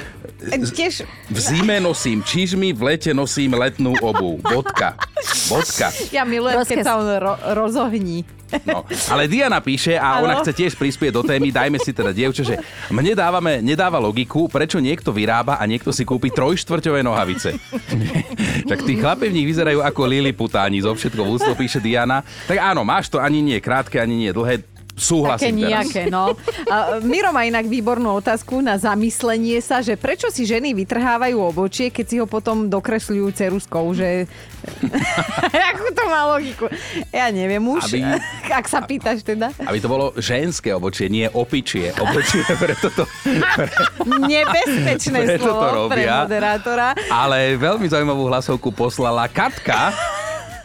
tiež... 0.73 1.05
v 1.29 1.39
zime 1.39 1.83
nosím 1.83 2.23
čižmy, 2.23 2.73
v 2.73 2.83
lete 2.95 3.11
nosím 3.13 3.55
letnú 3.59 3.99
obu. 3.99 4.39
Bodka. 4.41 4.95
Bodka. 5.51 5.89
Ja 6.15 6.23
milujem, 6.23 6.63
keď 6.63 6.79
Rozkaz. 6.83 6.87
sa 6.87 6.93
on 6.99 7.09
ro- 7.19 7.41
rozohní. 7.55 8.25
No, 8.63 8.87
ale 9.11 9.27
Diana 9.27 9.59
píše 9.59 9.99
a 9.99 10.23
ona 10.23 10.39
Áno. 10.39 10.43
chce 10.47 10.55
tiež 10.55 10.79
prispieť 10.79 11.11
do 11.19 11.27
témy, 11.27 11.51
dajme 11.51 11.83
si 11.83 11.91
teda 11.91 12.15
dievče, 12.15 12.43
že 12.47 12.55
mne 12.95 13.19
dávame, 13.19 13.59
nedáva 13.59 13.99
logiku, 13.99 14.47
prečo 14.47 14.79
niekto 14.79 15.11
vyrába 15.11 15.59
a 15.59 15.67
niekto 15.67 15.91
si 15.91 16.07
kúpi 16.07 16.31
trojštvrťové 16.31 17.03
nohavice. 17.03 17.59
tak 18.71 18.87
tí 18.87 18.95
chlapi 18.95 19.35
v 19.35 19.43
nich 19.43 19.51
vyzerajú 19.51 19.83
ako 19.83 20.01
Liliputáni, 20.07 20.79
zo 20.79 20.95
všetko 20.95 21.27
v 21.27 21.59
píše 21.59 21.83
Diana. 21.83 22.23
Tak 22.47 22.63
áno, 22.63 22.87
máš 22.87 23.11
to 23.11 23.19
ani 23.19 23.43
nie 23.43 23.59
krátke, 23.59 23.99
ani 23.99 24.15
nie 24.15 24.31
dlhé, 24.31 24.63
Také 24.97 25.05
súhlasím 25.05 25.55
teraz. 25.59 25.69
nejaké, 25.69 26.03
no. 26.09 26.33
Miro 27.05 27.29
má 27.29 27.45
inak 27.45 27.65
výbornú 27.65 28.17
otázku 28.17 28.59
na 28.59 28.75
zamyslenie 28.75 29.61
sa, 29.61 29.79
že 29.79 29.93
prečo 29.93 30.33
si 30.33 30.43
ženy 30.43 30.73
vytrhávajú 30.73 31.37
obočie, 31.37 31.93
keď 31.93 32.05
si 32.09 32.17
ho 32.17 32.25
potom 32.25 32.67
dokresľujú 32.67 33.29
ceruskou, 33.31 33.93
že... 33.93 34.25
Akú 35.71 35.93
to 35.93 36.03
má 36.07 36.33
logiku? 36.33 36.67
Ja 37.12 37.29
neviem 37.29 37.61
už, 37.61 37.87
Aby- 37.87 38.09
ak 38.59 38.67
sa 38.67 38.81
pýtaš 38.83 39.21
teda. 39.21 39.53
Aby 39.61 39.79
to 39.79 39.88
bolo 39.88 40.17
ženské 40.17 40.73
obočie, 40.73 41.07
nie 41.07 41.29
opičie 41.29 41.93
obočie, 41.95 42.41
preto 42.57 42.88
to, 42.91 43.05
Nebezpečné 44.07 45.19
Preto 45.29 45.44
to 45.44 45.53
slovo 45.53 45.88
pre 45.88 46.03
robia. 46.03 46.25
moderátora. 46.25 46.88
ale 47.09 47.55
veľmi 47.55 47.85
zaujímavú 47.85 48.27
hlasovku 48.27 48.73
poslala 48.73 49.29
Katka. 49.29 49.92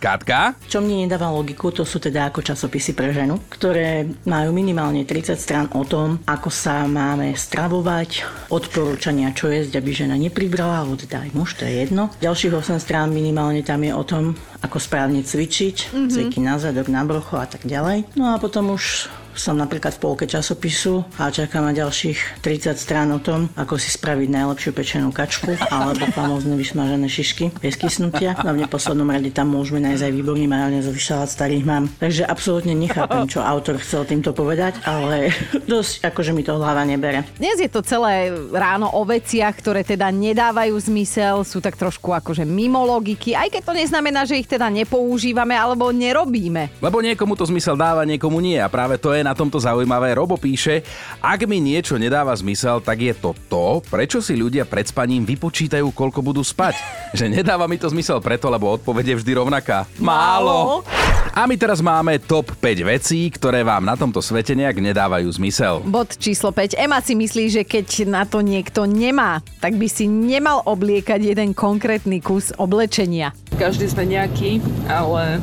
Katka? 0.02 0.58
Čo 0.66 0.82
mne 0.82 1.06
nedáva 1.06 1.30
logiku, 1.30 1.70
to 1.70 1.86
sú 1.86 2.02
teda 2.02 2.34
ako 2.34 2.42
časopisy 2.42 2.98
pre 2.98 3.14
ženu, 3.14 3.38
ktoré 3.54 4.10
majú 4.26 4.50
minimálne 4.50 5.06
30 5.06 5.38
strán 5.38 5.68
o 5.78 5.86
tom, 5.86 6.18
ako 6.26 6.50
sa 6.50 6.90
máme 6.90 7.38
stravovať, 7.38 8.26
odporúčania, 8.50 9.30
čo 9.32 9.54
jesť, 9.54 9.78
aby 9.78 9.94
žena 9.94 10.18
nepribrala, 10.18 10.82
alebo 10.82 10.98
teda 10.98 11.22
aj 11.22 11.30
muž, 11.38 11.54
to 11.54 11.70
je 11.70 11.86
jedno. 11.86 12.10
Ďalších 12.18 12.50
8 12.52 12.82
strán 12.82 13.14
minimálne 13.14 13.62
tam 13.62 13.86
je 13.86 13.94
o 13.94 14.02
tom, 14.02 14.34
ako 14.66 14.82
správne 14.82 15.22
cvičiť, 15.22 15.94
Mhm. 15.94 16.10
cviky 16.10 16.40
na 16.42 16.58
zadok, 16.58 16.90
na 16.90 17.06
brocho 17.06 17.38
a 17.38 17.46
tak 17.46 17.70
ďalej. 17.70 18.10
No 18.18 18.34
a 18.34 18.42
potom 18.42 18.74
už 18.74 19.06
som 19.36 19.56
napríklad 19.56 19.96
v 19.96 20.02
polke 20.04 20.26
časopisu 20.28 21.06
a 21.18 21.32
čakám 21.32 21.64
na 21.66 21.74
ďalších 21.74 22.44
30 22.44 22.76
strán 22.76 23.10
o 23.16 23.20
tom, 23.24 23.48
ako 23.56 23.80
si 23.80 23.92
spraviť 23.94 24.28
najlepšiu 24.28 24.72
pečenú 24.76 25.10
kačku 25.10 25.56
alebo 25.72 26.08
famózne 26.12 26.60
vyšmažené 26.60 27.08
šišky 27.08 27.56
bez 27.62 27.80
kysnutia. 27.80 28.36
No 28.44 28.52
v 28.52 28.68
neposlednom 28.68 29.08
rade 29.08 29.32
tam 29.32 29.56
môžeme 29.56 29.84
nájsť 29.88 30.04
aj 30.04 30.14
výborný 30.14 30.46
majonezový 30.50 31.00
šalát 31.00 31.30
starých 31.32 31.64
mám. 31.64 31.88
Takže 31.98 32.28
absolútne 32.28 32.76
nechápem, 32.76 33.26
čo 33.30 33.40
autor 33.40 33.80
chcel 33.80 34.04
týmto 34.04 34.36
povedať, 34.36 34.82
ale 34.84 35.32
dosť 35.72 36.12
akože 36.12 36.32
mi 36.36 36.44
to 36.44 36.60
hlava 36.60 36.84
nebere. 36.84 37.24
Dnes 37.40 37.62
je 37.62 37.72
to 37.72 37.86
celé 37.86 38.34
ráno 38.52 38.92
o 38.92 39.02
veciach, 39.08 39.56
ktoré 39.56 39.88
teda 39.88 40.12
nedávajú 40.12 40.76
zmysel, 40.76 41.48
sú 41.48 41.64
tak 41.64 41.80
trošku 41.80 42.12
akože 42.12 42.44
mimo 42.44 42.84
logiky, 42.84 43.38
aj 43.38 43.54
keď 43.54 43.62
to 43.64 43.74
neznamená, 43.78 44.28
že 44.28 44.38
ich 44.38 44.50
teda 44.50 44.68
nepoužívame 44.68 45.56
alebo 45.56 45.90
nerobíme. 45.94 46.82
Lebo 46.84 47.00
niekomu 47.00 47.38
to 47.38 47.48
zmysel 47.48 47.80
dáva, 47.80 48.04
niekomu 48.04 48.42
nie. 48.44 48.60
A 48.60 48.68
práve 48.68 48.98
to 48.98 49.14
je 49.14 49.21
na 49.22 49.38
tomto 49.38 49.58
zaujímavé. 49.62 50.14
Robo 50.18 50.38
píše, 50.38 50.86
ak 51.22 51.46
mi 51.50 51.62
niečo 51.62 51.98
nedáva 51.98 52.34
zmysel, 52.34 52.82
tak 52.84 53.02
je 53.02 53.14
to 53.16 53.32
to, 53.48 53.80
prečo 53.88 54.20
si 54.20 54.38
ľudia 54.38 54.68
pred 54.68 54.86
spaním 54.86 55.26
vypočítajú, 55.26 55.90
koľko 55.94 56.20
budú 56.22 56.42
spať. 56.42 56.78
Že 57.16 57.42
nedáva 57.42 57.66
mi 57.66 57.80
to 57.80 57.90
zmysel 57.90 58.20
preto, 58.20 58.50
lebo 58.50 58.74
odpoveď 58.76 59.16
je 59.16 59.20
vždy 59.24 59.32
rovnaká. 59.38 59.90
Málo. 60.02 60.84
A 61.32 61.48
my 61.48 61.56
teraz 61.56 61.80
máme 61.80 62.20
top 62.20 62.52
5 62.60 62.84
vecí, 62.84 63.32
ktoré 63.32 63.64
vám 63.64 63.88
na 63.88 63.96
tomto 63.96 64.20
svete 64.20 64.52
nejak 64.52 64.84
nedávajú 64.84 65.32
zmysel. 65.32 65.80
Bod 65.88 66.20
číslo 66.20 66.52
5. 66.52 66.76
Ema 66.76 67.00
si 67.00 67.16
myslí, 67.16 67.46
že 67.48 67.64
keď 67.64 68.04
na 68.04 68.24
to 68.28 68.44
niekto 68.44 68.84
nemá, 68.84 69.40
tak 69.64 69.80
by 69.80 69.88
si 69.88 70.12
nemal 70.12 70.60
obliekať 70.68 71.32
jeden 71.32 71.56
konkrétny 71.56 72.20
kus 72.20 72.52
oblečenia. 72.60 73.32
Každý 73.56 73.88
sme 73.88 74.12
nejaký, 74.12 74.60
ale 74.92 75.40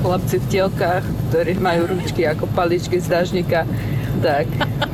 chlapci 0.00 0.36
v 0.40 0.46
tielkách, 0.48 1.04
ktorí 1.30 1.60
majú 1.60 1.92
ručky 1.96 2.24
ako 2.24 2.48
paličky 2.56 2.98
z 2.98 3.06
dážnika, 3.12 3.68
tak 4.24 4.48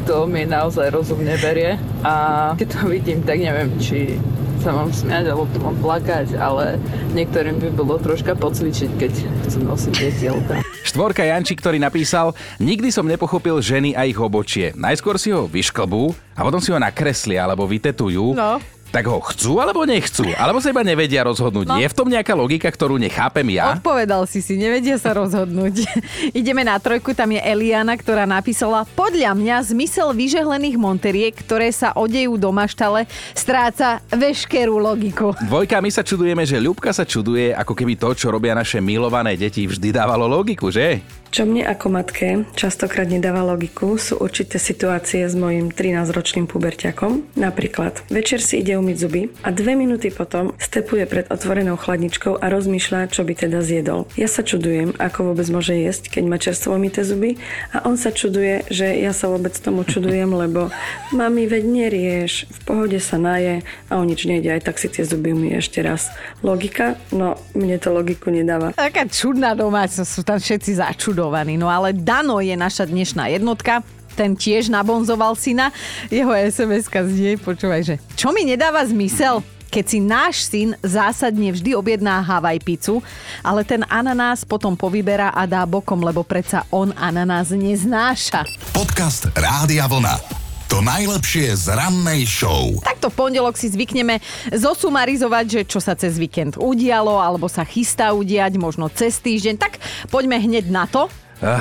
to 0.05 0.27
mi 0.27 0.45
naozaj 0.45 0.91
rozum 0.93 1.23
neberie. 1.23 1.79
A 2.03 2.53
keď 2.59 2.69
to 2.75 2.81
vidím, 2.91 3.23
tak 3.23 3.39
neviem, 3.41 3.71
či 3.79 4.19
sa 4.67 4.75
mám 4.75 4.91
smiať, 4.91 5.31
alebo 5.31 5.47
to 5.55 5.59
mám 5.63 5.79
plakať, 5.79 6.35
ale 6.43 6.75
niektorým 7.15 7.63
by 7.63 7.69
bolo 7.71 8.03
troška 8.03 8.35
pocvičiť, 8.35 8.91
keď 8.99 9.13
som 9.47 9.63
nosím 9.63 9.95
tie 9.95 10.11
tielka. 10.11 10.59
Štvorka 10.83 11.23
Janči, 11.23 11.55
ktorý 11.55 11.79
napísal, 11.79 12.35
nikdy 12.59 12.91
som 12.91 13.07
nepochopil 13.07 13.63
ženy 13.63 13.95
a 13.95 14.07
ich 14.07 14.19
obočie. 14.19 14.75
Najskôr 14.75 15.23
si 15.23 15.31
ho 15.31 15.47
vyšklbú 15.47 16.15
a 16.35 16.41
potom 16.43 16.59
si 16.59 16.75
ho 16.75 16.79
nakreslia 16.83 17.47
alebo 17.47 17.63
vytetujú. 17.67 18.35
No. 18.35 18.59
Tak 18.97 19.13
ho 19.13 19.21
chcú 19.21 19.61
alebo 19.61 19.85
nechcú? 19.85 20.25
Alebo 20.41 20.57
sa 20.57 20.73
iba 20.73 20.81
nevedia 20.81 21.21
rozhodnúť? 21.21 21.69
No. 21.69 21.77
Je 21.77 21.85
v 21.85 21.93
tom 21.93 22.09
nejaká 22.09 22.33
logika, 22.33 22.73
ktorú 22.73 22.97
nechápem 22.97 23.45
ja? 23.53 23.77
Odpovedal 23.77 24.25
si 24.25 24.41
si, 24.41 24.57
nevedia 24.57 24.97
sa 24.97 25.13
rozhodnúť. 25.13 25.85
Ideme 26.41 26.65
na 26.65 26.81
trojku, 26.81 27.13
tam 27.13 27.37
je 27.37 27.41
Eliana, 27.45 27.93
ktorá 27.93 28.25
napísala 28.25 28.89
Podľa 28.97 29.37
mňa 29.37 29.69
zmysel 29.69 30.17
vyžehlených 30.17 30.81
monteriek, 30.81 31.37
ktoré 31.37 31.69
sa 31.77 31.93
odejú 31.93 32.41
do 32.41 32.49
maštale, 32.57 33.05
stráca 33.37 34.01
veškerú 34.09 34.81
logiku. 34.81 35.37
Dvojka, 35.45 35.77
my 35.85 35.93
sa 35.93 36.01
čudujeme, 36.01 36.49
že 36.49 36.57
Ľubka 36.57 36.89
sa 36.97 37.05
čuduje, 37.05 37.53
ako 37.53 37.77
keby 37.77 38.01
to, 38.01 38.17
čo 38.17 38.33
robia 38.33 38.57
naše 38.57 38.81
milované 38.81 39.37
deti, 39.37 39.69
vždy 39.69 39.93
dávalo 39.93 40.25
logiku, 40.25 40.73
že? 40.73 41.05
Čo 41.37 41.45
mne 41.45 41.69
ako 41.69 41.93
matke 41.93 42.49
častokrát 42.57 43.05
nedáva 43.13 43.45
logiku, 43.45 44.01
sú 44.01 44.17
určité 44.17 44.57
situácie 44.57 45.21
s 45.29 45.37
mojim 45.37 45.69
13-ročným 45.69 46.49
puberťakom. 46.49 47.37
Napríklad, 47.37 48.09
večer 48.09 48.41
si 48.41 48.65
ide 48.65 48.81
umyť 48.81 48.97
zuby 48.97 49.29
a 49.45 49.53
dve 49.53 49.77
minúty 49.77 50.09
potom 50.09 50.57
stepuje 50.57 51.05
pred 51.05 51.29
otvorenou 51.29 51.77
chladničkou 51.77 52.41
a 52.41 52.49
rozmýšľa, 52.49 53.13
čo 53.13 53.21
by 53.21 53.37
teda 53.37 53.61
zjedol. 53.61 54.09
Ja 54.17 54.33
sa 54.33 54.41
čudujem, 54.41 54.97
ako 54.97 55.37
vôbec 55.37 55.45
môže 55.53 55.77
jesť, 55.77 56.09
keď 56.09 56.25
má 56.25 56.41
čerstvo 56.41 56.73
umyté 56.73 57.05
zuby 57.05 57.37
a 57.69 57.85
on 57.85 58.01
sa 58.01 58.17
čuduje, 58.17 58.65
že 58.73 58.97
ja 58.97 59.13
sa 59.13 59.29
vôbec 59.29 59.53
tomu 59.61 59.85
čudujem, 59.85 60.33
lebo 60.49 60.73
mami, 61.13 61.45
veď 61.45 61.65
nerieš, 61.69 62.49
v 62.49 62.59
pohode 62.65 62.97
sa 62.97 63.21
naje 63.21 63.61
a 63.93 64.01
o 64.01 64.09
nič 64.09 64.25
nejde, 64.25 64.57
aj 64.57 64.73
tak 64.73 64.81
si 64.81 64.89
tie 64.89 65.05
zuby 65.05 65.37
umie 65.37 65.61
ešte 65.61 65.85
raz. 65.85 66.09
Logika? 66.41 66.97
No, 67.13 67.37
mne 67.53 67.77
to 67.77 67.93
logiku 67.93 68.33
nedáva. 68.33 68.73
Taká 68.73 69.05
čudná 69.05 69.53
domácnosť, 69.53 70.09
sú 70.09 70.25
tam 70.25 70.41
všetci 70.41 70.81
začudovaní. 70.81 71.26
No 71.59 71.67
ale 71.71 71.93
Dano 71.93 72.39
je 72.43 72.55
naša 72.55 72.87
dnešná 72.87 73.31
jednotka 73.33 73.83
ten 74.17 74.33
tiež 74.33 74.73
nabonzoval 74.73 75.37
syna. 75.37 75.69
Jeho 76.09 76.33
SMS-ka 76.33 77.05
znie, 77.05 77.37
počúvaj, 77.37 77.83
že 77.85 77.95
čo 78.17 78.33
mi 78.33 78.49
nedáva 78.49 78.81
zmysel? 78.89 79.45
keď 79.67 79.85
si 79.85 79.99
náš 80.01 80.47
syn 80.47 80.73
zásadne 80.81 81.53
vždy 81.53 81.77
objedná 81.77 82.23
Havaj 82.25 82.65
pizzu, 82.65 83.05
ale 83.45 83.61
ten 83.61 83.85
ananás 83.93 84.47
potom 84.47 84.73
povyberá 84.73 85.35
a 85.35 85.45
dá 85.45 85.69
bokom, 85.69 86.01
lebo 86.01 86.25
predsa 86.25 86.65
on 86.73 86.97
ananás 86.97 87.53
neznáša. 87.53 88.47
Podcast 88.73 89.29
Rádia 89.37 89.85
Vlna. 89.85 90.46
To 90.67 90.83
najlepšie 90.83 91.55
z 91.55 91.79
rannej 91.79 92.27
show. 92.27 92.75
Takto 92.83 93.07
v 93.07 93.15
pondelok 93.15 93.55
si 93.55 93.71
zvykneme 93.71 94.19
zosumarizovať, 94.51 95.45
že 95.47 95.61
čo 95.63 95.79
sa 95.79 95.95
cez 95.95 96.19
víkend 96.19 96.59
udialo, 96.59 97.23
alebo 97.23 97.47
sa 97.47 97.63
chystá 97.63 98.11
udiať, 98.11 98.59
možno 98.59 98.91
cez 98.91 99.23
týždeň. 99.23 99.63
Tak 99.63 99.79
poďme 100.11 100.43
hneď 100.43 100.67
na 100.67 100.91
to. 100.91 101.07
Uh, 101.37 101.61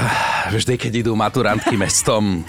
vždy, 0.56 0.80
keď 0.80 1.06
idú 1.06 1.14
maturantky 1.14 1.78
mestom. 1.86 2.42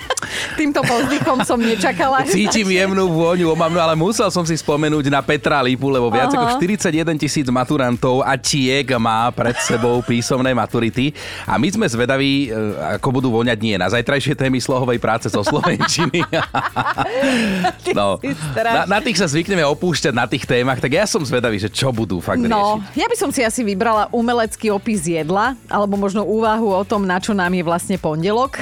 Týmto 0.54 0.78
pozdykom 0.86 1.42
som 1.42 1.58
nečakala. 1.58 2.22
Cítim 2.30 2.70
jemnú 2.70 3.10
vôňu 3.10 3.50
omamnú, 3.50 3.82
ale 3.82 3.98
musel 3.98 4.30
som 4.30 4.46
si 4.46 4.54
spomenúť 4.54 5.10
na 5.10 5.18
Petra 5.18 5.58
Lipu, 5.58 5.90
lebo 5.90 6.06
viac 6.06 6.30
Aha. 6.30 6.38
ako 6.38 6.62
41 6.62 7.18
tisíc 7.18 7.50
maturantov 7.50 8.22
a 8.22 8.38
tiek 8.38 8.86
má 9.02 9.26
pred 9.34 9.58
sebou 9.66 9.98
písomné 10.06 10.54
maturity. 10.54 11.10
A 11.42 11.58
my 11.58 11.66
sme 11.66 11.86
zvedaví, 11.90 12.54
e, 12.54 12.70
ako 13.02 13.08
budú 13.18 13.28
voňať 13.34 13.58
nie 13.58 13.74
na 13.74 13.90
zajtrajšie 13.90 14.38
témy 14.38 14.62
slohovej 14.62 15.02
práce 15.02 15.26
zo 15.26 15.42
Slovenčiny. 15.42 16.22
no, 17.98 18.22
na, 18.54 18.86
na 18.86 18.98
tých 19.02 19.18
sa 19.18 19.26
zvykneme 19.26 19.66
opúšťať, 19.66 20.14
na 20.14 20.30
tých 20.30 20.46
témach, 20.46 20.78
tak 20.78 20.94
ja 20.94 21.10
som 21.10 21.26
zvedavý, 21.26 21.58
že 21.58 21.66
čo 21.66 21.90
budú 21.90 22.22
fakt 22.22 22.38
no, 22.38 22.78
riešiť. 22.86 23.02
ja 23.02 23.06
by 23.10 23.16
som 23.18 23.30
si 23.34 23.42
asi 23.42 23.66
vybrala 23.66 24.06
umelecký 24.14 24.70
opis 24.70 25.10
jedla, 25.10 25.58
alebo 25.66 25.98
možno 25.98 26.22
úvahu 26.22 26.70
o 26.70 26.84
tom, 26.86 27.02
na 27.02 27.16
na 27.16 27.24
čo 27.24 27.32
nám 27.32 27.48
je 27.56 27.64
vlastne 27.64 27.96
pondelok. 27.96 28.60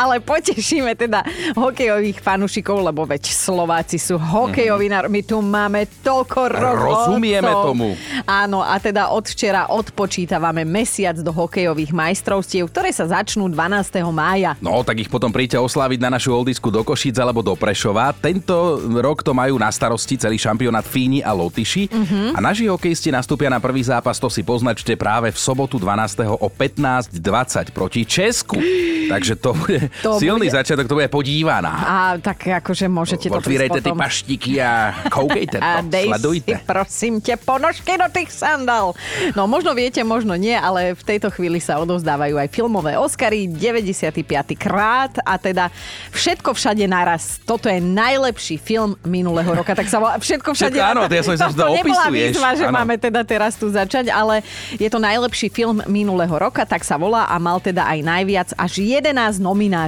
Ale 0.00 0.16
potešíme 0.24 0.96
teda 0.96 1.20
hokejových 1.52 2.24
fanúšikov, 2.24 2.80
lebo 2.80 3.04
veď 3.04 3.28
Slováci 3.28 4.00
sú 4.00 4.16
hokejoví. 4.16 4.88
Mm-hmm. 4.88 5.12
My 5.12 5.20
tu 5.20 5.44
máme 5.44 5.84
toľko 6.00 6.40
rokov. 6.48 6.88
Rozumieme 6.88 7.52
tomu. 7.52 7.92
Áno, 8.24 8.64
a 8.64 8.80
teda 8.80 9.12
od 9.12 9.28
včera 9.28 9.68
odpočítavame 9.68 10.64
mesiac 10.64 11.20
do 11.20 11.28
hokejových 11.28 11.92
majstrovstiev, 11.92 12.72
ktoré 12.72 12.96
sa 12.96 13.04
začnú 13.06 13.52
12. 13.52 14.00
mája. 14.08 14.56
No, 14.64 14.80
tak 14.80 15.04
ich 15.04 15.12
potom 15.12 15.28
príďte 15.28 15.60
osláviť 15.60 16.00
na 16.00 16.16
našu 16.16 16.32
oldisku 16.32 16.72
do 16.72 16.80
Košic 16.80 17.20
alebo 17.20 17.44
do 17.44 17.52
Prešova. 17.52 18.16
Tento 18.16 18.80
rok 19.04 19.20
to 19.20 19.36
majú 19.36 19.60
na 19.60 19.68
starosti 19.68 20.16
celý 20.16 20.40
šampionát 20.40 20.88
Fíni 20.88 21.20
a 21.20 21.36
Lotyši. 21.36 21.92
Mm-hmm. 21.92 22.26
A 22.34 22.38
naši 22.40 22.72
hokejisti 22.72 23.12
nastúpia 23.12 23.52
na 23.52 23.60
prvý 23.60 23.84
zápas, 23.84 24.16
to 24.16 24.32
si 24.32 24.40
poznačte 24.40 24.96
práve 24.96 25.28
v 25.28 25.36
sobotu 25.36 25.76
12. 25.76 26.24
o 26.40 26.48
15.20 26.48 27.76
proti 27.76 27.90
proti 27.90 28.06
Česku. 28.06 28.56
Takže 29.12 29.34
to 29.36 29.50
bude 29.54 29.89
to 30.04 30.22
silný 30.22 30.46
bude... 30.46 30.54
začiatok, 30.54 30.86
to 30.86 30.94
bude 30.94 31.10
podívaná. 31.10 31.74
A 31.82 31.96
tak 32.22 32.46
akože 32.62 32.86
môžete 32.86 33.26
to 33.26 33.42
Otvírajte 33.42 33.82
tie 33.82 33.90
paštiky 33.90 34.52
a 34.62 34.94
koukejte 35.14 35.58
to, 35.58 35.66
a 35.66 35.82
dej 35.82 36.06
sledujte. 36.06 36.54
Si, 36.54 36.62
prosím 36.62 37.14
te, 37.18 37.34
ponožky 37.34 37.98
do 37.98 38.06
tých 38.06 38.30
sandál. 38.30 38.94
No 39.34 39.50
možno 39.50 39.74
viete, 39.74 40.06
možno 40.06 40.38
nie, 40.38 40.54
ale 40.54 40.94
v 40.94 41.02
tejto 41.02 41.34
chvíli 41.34 41.58
sa 41.58 41.82
odovzdávajú 41.82 42.38
aj 42.38 42.48
filmové 42.54 42.94
Oscary 42.94 43.50
95. 43.50 44.22
krát 44.54 45.18
a 45.26 45.34
teda 45.34 45.74
všetko 46.14 46.54
všade 46.54 46.86
naraz. 46.86 47.42
Toto 47.42 47.66
je 47.66 47.82
najlepší 47.82 48.62
film 48.62 48.94
minulého 49.02 49.50
roka, 49.50 49.74
tak 49.74 49.90
sa 49.90 49.98
volá 49.98 50.14
Všetko 50.20 50.52
všade 50.54 50.76
Všetko, 50.78 50.92
áno, 50.94 51.02
ja 51.08 51.22
som 51.26 51.34
sa, 51.34 51.50
že 51.50 51.56
to 51.58 51.66
opisuješ. 51.80 52.34
Výzva, 52.36 52.50
že 52.54 52.66
áno. 52.68 52.76
máme 52.76 52.94
teda 53.00 53.24
teraz 53.26 53.56
tu 53.58 53.66
začať, 53.72 54.12
ale 54.12 54.44
je 54.76 54.86
to 54.86 55.00
najlepší 55.00 55.48
film 55.50 55.80
minulého 55.90 56.32
roka, 56.36 56.62
tak 56.68 56.84
sa 56.84 57.00
volá 57.00 57.24
a 57.26 57.40
mal 57.40 57.58
teda 57.58 57.80
teda 57.80 57.96
aj 57.96 57.98
najviac, 58.04 58.48
až 58.60 58.72
11 58.84 59.40
nominácií. 59.40 59.78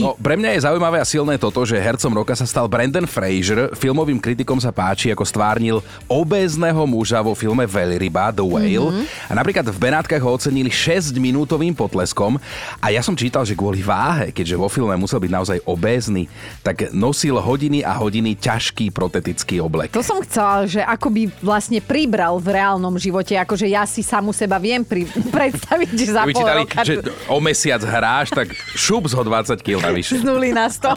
No, 0.00 0.16
pre 0.16 0.38
mňa 0.38 0.56
je 0.56 0.64
zaujímavé 0.64 1.02
a 1.02 1.06
silné 1.06 1.36
toto, 1.36 1.60
že 1.66 1.76
hercom 1.76 2.22
roka 2.22 2.32
sa 2.32 2.46
stal 2.48 2.70
Brandon 2.70 3.04
Fraser. 3.04 3.74
Filmovým 3.76 4.22
kritikom 4.22 4.56
sa 4.62 4.72
páči, 4.72 5.12
ako 5.12 5.26
stvárnil 5.26 5.84
obézneho 6.08 6.86
muža 6.88 7.20
vo 7.20 7.36
filme 7.36 7.66
Veľryba, 7.66 8.32
The 8.32 8.46
Whale. 8.46 8.88
Mm-hmm. 8.88 9.28
A 9.28 9.32
napríklad 9.36 9.66
v 9.68 9.78
Benátkach 9.78 10.22
ho 10.22 10.30
ocenili 10.32 10.70
6-minútovým 10.72 11.76
potleskom. 11.76 12.38
A 12.78 12.94
ja 12.94 13.02
som 13.02 13.18
čítal, 13.18 13.42
že 13.42 13.58
kvôli 13.58 13.82
váhe, 13.82 14.30
keďže 14.30 14.56
vo 14.56 14.70
filme 14.70 14.94
musel 14.96 15.20
byť 15.20 15.32
naozaj 15.32 15.58
obézny, 15.66 16.30
tak 16.62 16.94
nosil 16.94 17.36
hodiny 17.36 17.82
a 17.82 17.98
hodiny 17.98 18.38
ťažký 18.38 18.94
protetický 18.94 19.58
oblek. 19.58 19.90
To 19.92 20.04
som 20.04 20.22
chcela, 20.22 20.64
že 20.70 20.80
ako 20.80 21.08
by 21.10 21.22
vlastne 21.42 21.82
pribral 21.82 22.38
v 22.38 22.54
reálnom 22.54 22.94
živote, 23.00 23.34
akože 23.34 23.66
ja 23.66 23.82
si 23.88 24.04
samu 24.04 24.30
seba 24.30 24.62
viem 24.62 24.86
pri, 24.86 25.08
predstaviť, 25.36 25.88
že 25.96 26.12
za 26.14 26.22
pol 26.28 26.46
roka... 26.46 26.80
Že 26.86 26.94
o 27.26 27.38
mesiac 27.42 27.82
hráš, 27.82 28.30
tak 28.30 28.54
šup 28.76 29.08
z 29.10 29.14
20 29.32 29.64
kg 29.64 29.80
navyše. 29.80 30.20
Z 30.20 30.28
nuly 30.28 30.52
na 30.52 30.68
100. 30.68 30.92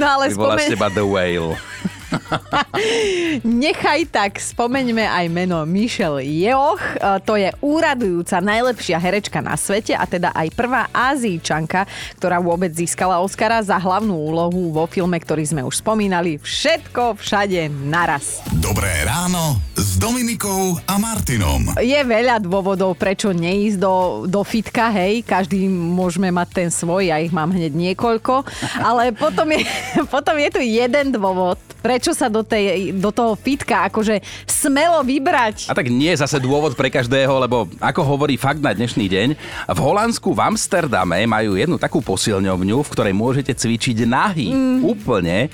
no 0.00 0.06
ale 0.08 0.32
spomen... 0.32 0.64
z 0.64 0.72
teba 0.72 0.88
The 0.88 1.04
Whale. 1.04 1.60
Nechaj 3.44 4.08
tak, 4.08 4.40
spomeňme 4.40 5.04
aj 5.04 5.26
meno 5.28 5.60
Michelle 5.68 6.24
Yeoh. 6.24 6.80
E, 6.80 7.20
to 7.20 7.36
je 7.36 7.52
úradujúca 7.60 8.40
najlepšia 8.40 8.96
herečka 8.96 9.44
na 9.44 9.60
svete 9.60 9.92
a 9.92 10.08
teda 10.08 10.32
aj 10.32 10.48
prvá 10.56 10.88
Azíčanka, 10.88 11.84
ktorá 12.16 12.40
vôbec 12.40 12.72
získala 12.72 13.20
Oscara 13.20 13.60
za 13.60 13.76
hlavnú 13.76 14.16
úlohu 14.16 14.72
vo 14.72 14.88
filme, 14.88 15.20
ktorý 15.20 15.44
sme 15.44 15.62
už 15.68 15.84
spomínali. 15.84 16.40
Všetko 16.40 17.20
všade 17.20 17.68
naraz. 17.68 18.40
Dobré 18.56 19.04
ráno 19.04 19.67
s 19.98 20.06
Dominikou 20.06 20.78
a 20.86 20.94
Martinom. 20.94 21.74
Je 21.82 21.98
veľa 21.98 22.38
dôvodov, 22.38 22.94
prečo 22.94 23.34
neísť 23.34 23.82
do, 23.82 23.94
do 24.30 24.46
fitka, 24.46 24.94
hej. 24.94 25.26
Každý 25.26 25.66
môžeme 25.66 26.30
mať 26.30 26.48
ten 26.54 26.68
svoj, 26.70 27.10
ja 27.10 27.18
ich 27.18 27.34
mám 27.34 27.50
hneď 27.50 27.74
niekoľko. 27.74 28.46
Ale 28.78 29.10
potom 29.18 29.50
je, 29.50 29.66
potom 30.14 30.38
je 30.38 30.48
tu 30.54 30.60
jeden 30.62 31.10
dôvod, 31.10 31.58
prečo 31.82 32.14
sa 32.14 32.30
do, 32.30 32.46
tej, 32.46 32.94
do 32.94 33.10
toho 33.10 33.34
fitka 33.34 33.90
akože 33.90 34.22
smelo 34.46 35.02
vybrať. 35.02 35.66
A 35.66 35.74
tak 35.74 35.90
nie 35.90 36.14
je 36.14 36.22
zase 36.22 36.38
dôvod 36.38 36.78
pre 36.78 36.94
každého, 36.94 37.34
lebo 37.34 37.66
ako 37.82 38.06
hovorí 38.06 38.38
fakt 38.38 38.62
na 38.62 38.70
dnešný 38.70 39.10
deň, 39.10 39.28
v 39.66 39.78
Holandsku 39.82 40.30
v 40.30 40.46
Amsterdame 40.46 41.26
majú 41.26 41.58
jednu 41.58 41.74
takú 41.74 41.98
posilňovňu, 42.06 42.86
v 42.86 42.92
ktorej 42.94 43.14
môžete 43.18 43.50
cvičiť 43.50 44.06
nahy. 44.06 44.54
Mm. 44.54 44.78
Úplne. 44.94 45.50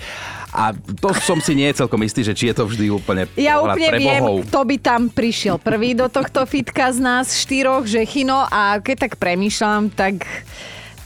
A 0.55 0.71
to 1.03 1.11
som 1.19 1.43
si 1.43 1.59
nie 1.59 1.67
celkom 1.75 1.99
istý, 2.07 2.23
že 2.23 2.31
či 2.31 2.47
je 2.47 2.55
to 2.55 2.71
vždy 2.71 2.87
úplne 2.87 3.27
Ja 3.35 3.59
úplne 3.59 3.91
pre 3.91 3.99
viem, 3.99 4.23
bohov. 4.23 4.47
kto 4.47 4.61
by 4.63 4.77
tam 4.79 5.01
prišiel 5.11 5.59
prvý 5.59 5.99
do 5.99 6.07
tohto 6.07 6.47
fitka 6.47 6.95
z 6.95 7.03
nás 7.03 7.35
štyroch, 7.35 7.91
že 7.91 8.07
Chino 8.07 8.47
a 8.47 8.79
keď 8.79 9.11
tak 9.11 9.13
premýšľam, 9.19 9.91
tak 9.91 10.23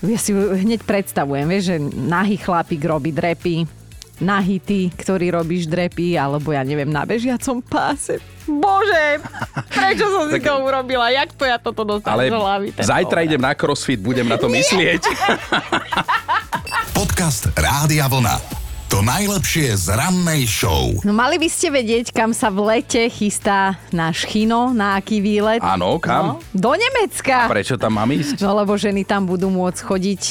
ja 0.05 0.19
si 0.21 0.37
hneď 0.37 0.85
predstavujem, 0.85 1.49
vieš, 1.49 1.65
že 1.73 1.77
nahý 1.81 2.37
chlapík 2.37 2.85
robí 2.85 3.09
drepy, 3.09 3.65
nahý 4.21 4.61
ty, 4.61 4.93
ktorý 4.93 5.41
robíš 5.41 5.65
drepy, 5.65 6.15
alebo 6.15 6.53
ja 6.53 6.61
neviem, 6.61 6.93
na 6.93 7.09
bežiacom 7.09 7.65
páse. 7.65 8.21
Bože, 8.45 9.21
prečo 9.73 10.07
som 10.13 10.29
si 10.29 10.45
to 10.45 10.61
urobila? 10.61 11.09
Jak 11.09 11.33
to 11.37 11.49
ja 11.49 11.57
toto 11.57 11.89
dostanem 11.89 12.29
Ale 12.29 12.33
do 12.33 12.41
hlavy? 12.41 12.67
Zajtra 12.77 13.25
idem 13.25 13.41
na 13.41 13.57
crossfit, 13.57 14.01
budem 14.01 14.29
na 14.29 14.37
to 14.37 14.53
myslieť. 14.53 15.03
Podcast 16.93 17.49
Rádia 17.57 18.11
Vlna. 18.11 18.58
To 18.99 19.07
najlepšie 19.07 19.79
z 19.79 19.95
rannej 19.95 20.43
show. 20.51 20.91
No 21.07 21.15
mali 21.15 21.39
by 21.39 21.47
ste 21.47 21.71
vedieť, 21.71 22.11
kam 22.11 22.35
sa 22.35 22.51
v 22.51 22.67
lete 22.67 23.07
chystá 23.07 23.79
náš 23.95 24.27
chino, 24.27 24.75
na 24.75 24.99
aký 24.99 25.23
výlet. 25.23 25.63
Áno, 25.63 26.03
kam? 26.03 26.43
No, 26.43 26.43
do 26.51 26.75
Nemecka. 26.75 27.47
A 27.47 27.53
prečo 27.55 27.79
tam 27.79 27.95
mám 27.95 28.11
ísť? 28.11 28.43
No 28.43 28.59
lebo 28.59 28.75
ženy 28.75 29.07
tam 29.07 29.23
budú 29.23 29.55
môcť 29.55 29.87
chodiť 29.87 30.23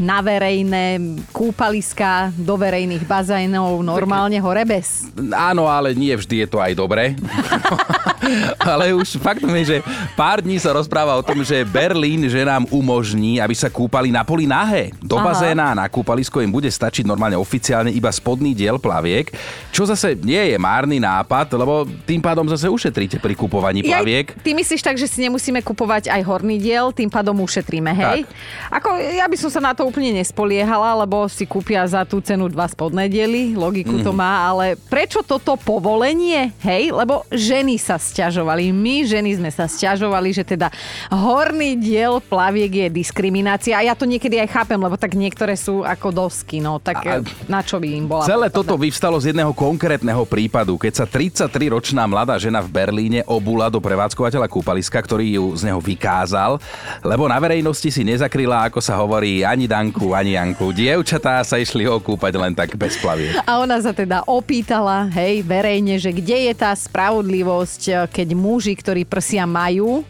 na 0.00 0.24
verejné 0.24 1.20
kúpaliska, 1.36 2.32
do 2.32 2.56
verejných 2.56 3.04
bazénov, 3.04 3.84
normálne 3.84 4.40
hore 4.40 4.64
bez. 4.64 5.04
Áno, 5.28 5.68
ale 5.68 5.92
nie 5.92 6.16
vždy 6.16 6.42
je 6.42 6.48
to 6.48 6.64
aj 6.64 6.72
dobre. 6.72 7.12
Ale 8.58 8.92
už 8.92 9.18
faktom 9.18 9.50
je, 9.60 9.76
že 9.76 9.78
pár 10.14 10.40
dní 10.40 10.56
sa 10.56 10.72
rozpráva 10.72 11.14
o 11.14 11.24
tom, 11.24 11.44
že 11.44 11.64
Berlín 11.64 12.26
že 12.26 12.40
nám 12.40 12.64
umožní, 12.70 13.38
aby 13.38 13.52
sa 13.52 13.68
kúpali 13.68 14.08
na 14.08 14.24
poli 14.24 14.48
nahé. 14.48 14.90
Do 15.00 15.20
Aha. 15.20 15.32
bazéna 15.32 15.76
na 15.76 15.86
kúpalisko 15.88 16.40
im 16.40 16.50
bude 16.50 16.68
stačiť 16.68 17.04
normálne 17.04 17.36
oficiálne 17.36 17.92
iba 17.92 18.08
spodný 18.08 18.56
diel 18.56 18.80
plaviek, 18.80 19.30
čo 19.70 19.84
zase 19.84 20.16
nie 20.16 20.52
je 20.52 20.56
márny 20.56 20.96
nápad, 20.98 21.52
lebo 21.54 21.84
tým 22.04 22.20
pádom 22.20 22.48
zase 22.48 22.66
ušetríte 22.66 23.20
pri 23.20 23.34
kupovaní 23.36 23.84
plaviek. 23.84 24.32
Jaj, 24.32 24.40
ty 24.40 24.50
myslíš 24.54 24.82
tak, 24.82 24.96
že 24.96 25.10
si 25.10 25.24
nemusíme 25.24 25.60
kupovať 25.60 26.08
aj 26.08 26.22
horný 26.24 26.56
diel, 26.56 26.90
tým 26.94 27.12
pádom 27.12 27.36
ušetríme, 27.42 27.92
hej? 27.92 28.24
Ako 28.70 28.94
ja 28.96 29.28
by 29.28 29.36
som 29.36 29.50
sa 29.52 29.60
na 29.60 29.72
to 29.76 29.84
úplne 29.84 30.16
nespoliehala, 30.16 31.04
lebo 31.04 31.28
si 31.28 31.44
kúpia 31.44 31.84
za 31.84 32.06
tú 32.08 32.24
cenu 32.24 32.48
dva 32.48 32.64
spodné 32.64 33.10
diely, 33.10 33.52
logiku 33.54 34.00
to 34.00 34.10
Mhm. 34.10 34.18
má, 34.18 34.48
ale 34.48 34.78
prečo 34.88 35.20
toto 35.20 35.56
povolenie, 35.58 36.54
hej? 36.62 36.88
Lebo 36.90 37.26
ženy 37.28 37.76
sa 37.76 37.98
sťažovali, 38.14 38.70
my 38.70 39.02
ženy 39.02 39.42
sme 39.42 39.50
sa 39.50 39.66
sťažovali, 39.66 40.30
že 40.30 40.46
teda 40.46 40.70
horný 41.10 41.74
diel 41.74 42.22
plaviek 42.22 42.86
je 42.86 42.88
diskriminácia 42.94 43.74
a 43.74 43.82
ja 43.82 43.98
to 43.98 44.06
niekedy 44.06 44.38
aj 44.38 44.54
chápem, 44.54 44.78
lebo 44.78 44.94
tak 44.94 45.18
niektoré 45.18 45.58
sú 45.58 45.82
ako 45.82 46.14
dosky, 46.14 46.62
no 46.62 46.78
tak 46.78 47.02
A- 47.02 47.26
na 47.50 47.60
čo 47.66 47.82
by 47.82 47.88
im 47.90 48.06
bola 48.06 48.22
Celé 48.22 48.46
toto 48.54 48.78
vyvstalo 48.78 49.18
z 49.18 49.34
jedného 49.34 49.50
konkrétneho 49.50 50.22
prípadu, 50.22 50.78
keď 50.78 51.02
sa 51.02 51.04
33-ročná 51.10 52.06
mladá 52.06 52.38
žena 52.38 52.62
v 52.62 52.70
Berlíne 52.70 53.26
obula 53.26 53.66
do 53.66 53.82
prevádzkovateľa 53.82 54.46
kúpaliska, 54.46 55.02
ktorý 55.02 55.34
ju 55.34 55.44
z 55.58 55.66
neho 55.66 55.82
vykázal, 55.82 56.62
lebo 57.02 57.26
na 57.26 57.42
verejnosti 57.42 57.90
si 57.90 58.02
nezakryla, 58.06 58.70
ako 58.70 58.78
sa 58.78 58.94
hovorí, 59.00 59.42
ani 59.42 59.66
Danku, 59.66 60.14
ani 60.14 60.38
Janku. 60.38 60.70
Dievčatá 60.70 61.42
sa 61.42 61.58
išli 61.58 61.88
okúpať 61.88 62.32
len 62.38 62.52
tak 62.54 62.78
bez 62.78 62.94
plaviek. 63.00 63.40
A 63.42 63.58
ona 63.58 63.80
sa 63.82 63.90
teda 63.90 64.22
opýtala, 64.28 65.08
hej, 65.10 65.42
verejne, 65.42 65.96
že 65.98 66.12
kde 66.12 66.50
je 66.50 66.54
tá 66.54 66.70
spravodlivosť, 66.76 68.03
keď 68.08 68.36
muži, 68.36 68.74
ktorí 68.76 69.04
prsia 69.08 69.44
majú, 69.48 70.04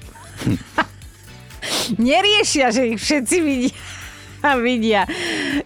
neriešia, 2.01 2.71
že 2.75 2.95
ich 2.95 3.01
všetci 3.01 3.37
vidia. 3.41 3.75
vidia. 4.65 5.09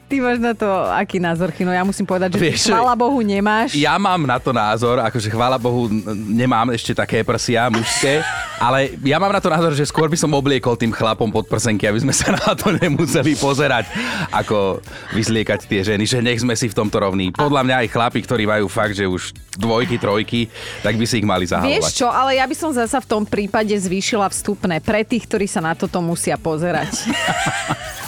Ty 0.09 0.17
máš 0.25 0.39
na 0.41 0.53
to 0.55 0.67
aký 0.95 1.21
názor, 1.21 1.53
Chino? 1.53 1.75
Ja 1.75 1.85
musím 1.85 2.07
povedať, 2.09 2.37
že 2.37 2.41
Vieš, 2.41 2.71
chvála 2.71 2.95
Bohu 2.97 3.21
nemáš. 3.21 3.77
Ja 3.77 3.99
mám 4.01 4.25
na 4.25 4.39
to 4.41 4.55
názor, 4.55 5.03
akože 5.05 5.29
chvála 5.29 5.61
Bohu 5.61 5.91
nemám 6.15 6.73
ešte 6.73 6.97
také 6.97 7.21
prsia 7.27 7.69
mužské, 7.69 8.25
ale 8.67 8.97
ja 9.05 9.21
mám 9.21 9.35
na 9.35 9.43
to 9.43 9.53
názor, 9.53 9.75
že 9.77 9.85
skôr 9.85 10.09
by 10.09 10.17
som 10.17 10.33
obliekol 10.33 10.79
tým 10.79 10.95
chlapom 10.95 11.29
pod 11.29 11.45
prsenky, 11.51 11.85
aby 11.85 12.01
sme 12.01 12.15
sa 12.15 12.33
na 12.33 12.57
to 12.57 12.73
nemuseli 12.73 13.37
pozerať, 13.37 13.91
ako 14.33 14.81
vyzliekať 15.13 15.69
tie 15.69 15.81
ženy, 15.85 16.05
že 16.09 16.25
nech 16.25 16.41
sme 16.41 16.55
si 16.57 16.71
v 16.71 16.77
tomto 16.79 17.03
rovní. 17.03 17.35
Podľa 17.35 17.63
mňa 17.67 17.77
aj 17.85 17.89
chlapi, 17.93 18.19
ktorí 18.25 18.45
majú 18.49 18.67
fakt, 18.71 18.97
že 18.97 19.05
už 19.05 19.37
dvojky, 19.59 19.99
trojky, 19.99 20.47
tak 20.81 20.95
by 20.95 21.05
si 21.05 21.21
ich 21.21 21.27
mali 21.27 21.45
zahalovať. 21.45 21.83
Vieš 21.83 21.99
čo, 21.99 22.09
ale 22.09 22.39
ja 22.39 22.47
by 22.47 22.55
som 22.55 22.71
zasa 22.71 23.03
v 23.03 23.11
tom 23.11 23.23
prípade 23.27 23.75
zvýšila 23.75 24.31
vstupné 24.31 24.79
pre 24.79 25.03
tých, 25.03 25.27
ktorí 25.27 25.51
sa 25.51 25.59
na 25.59 25.75
toto 25.75 25.99
musia 25.99 26.39
pozerať. 26.39 26.95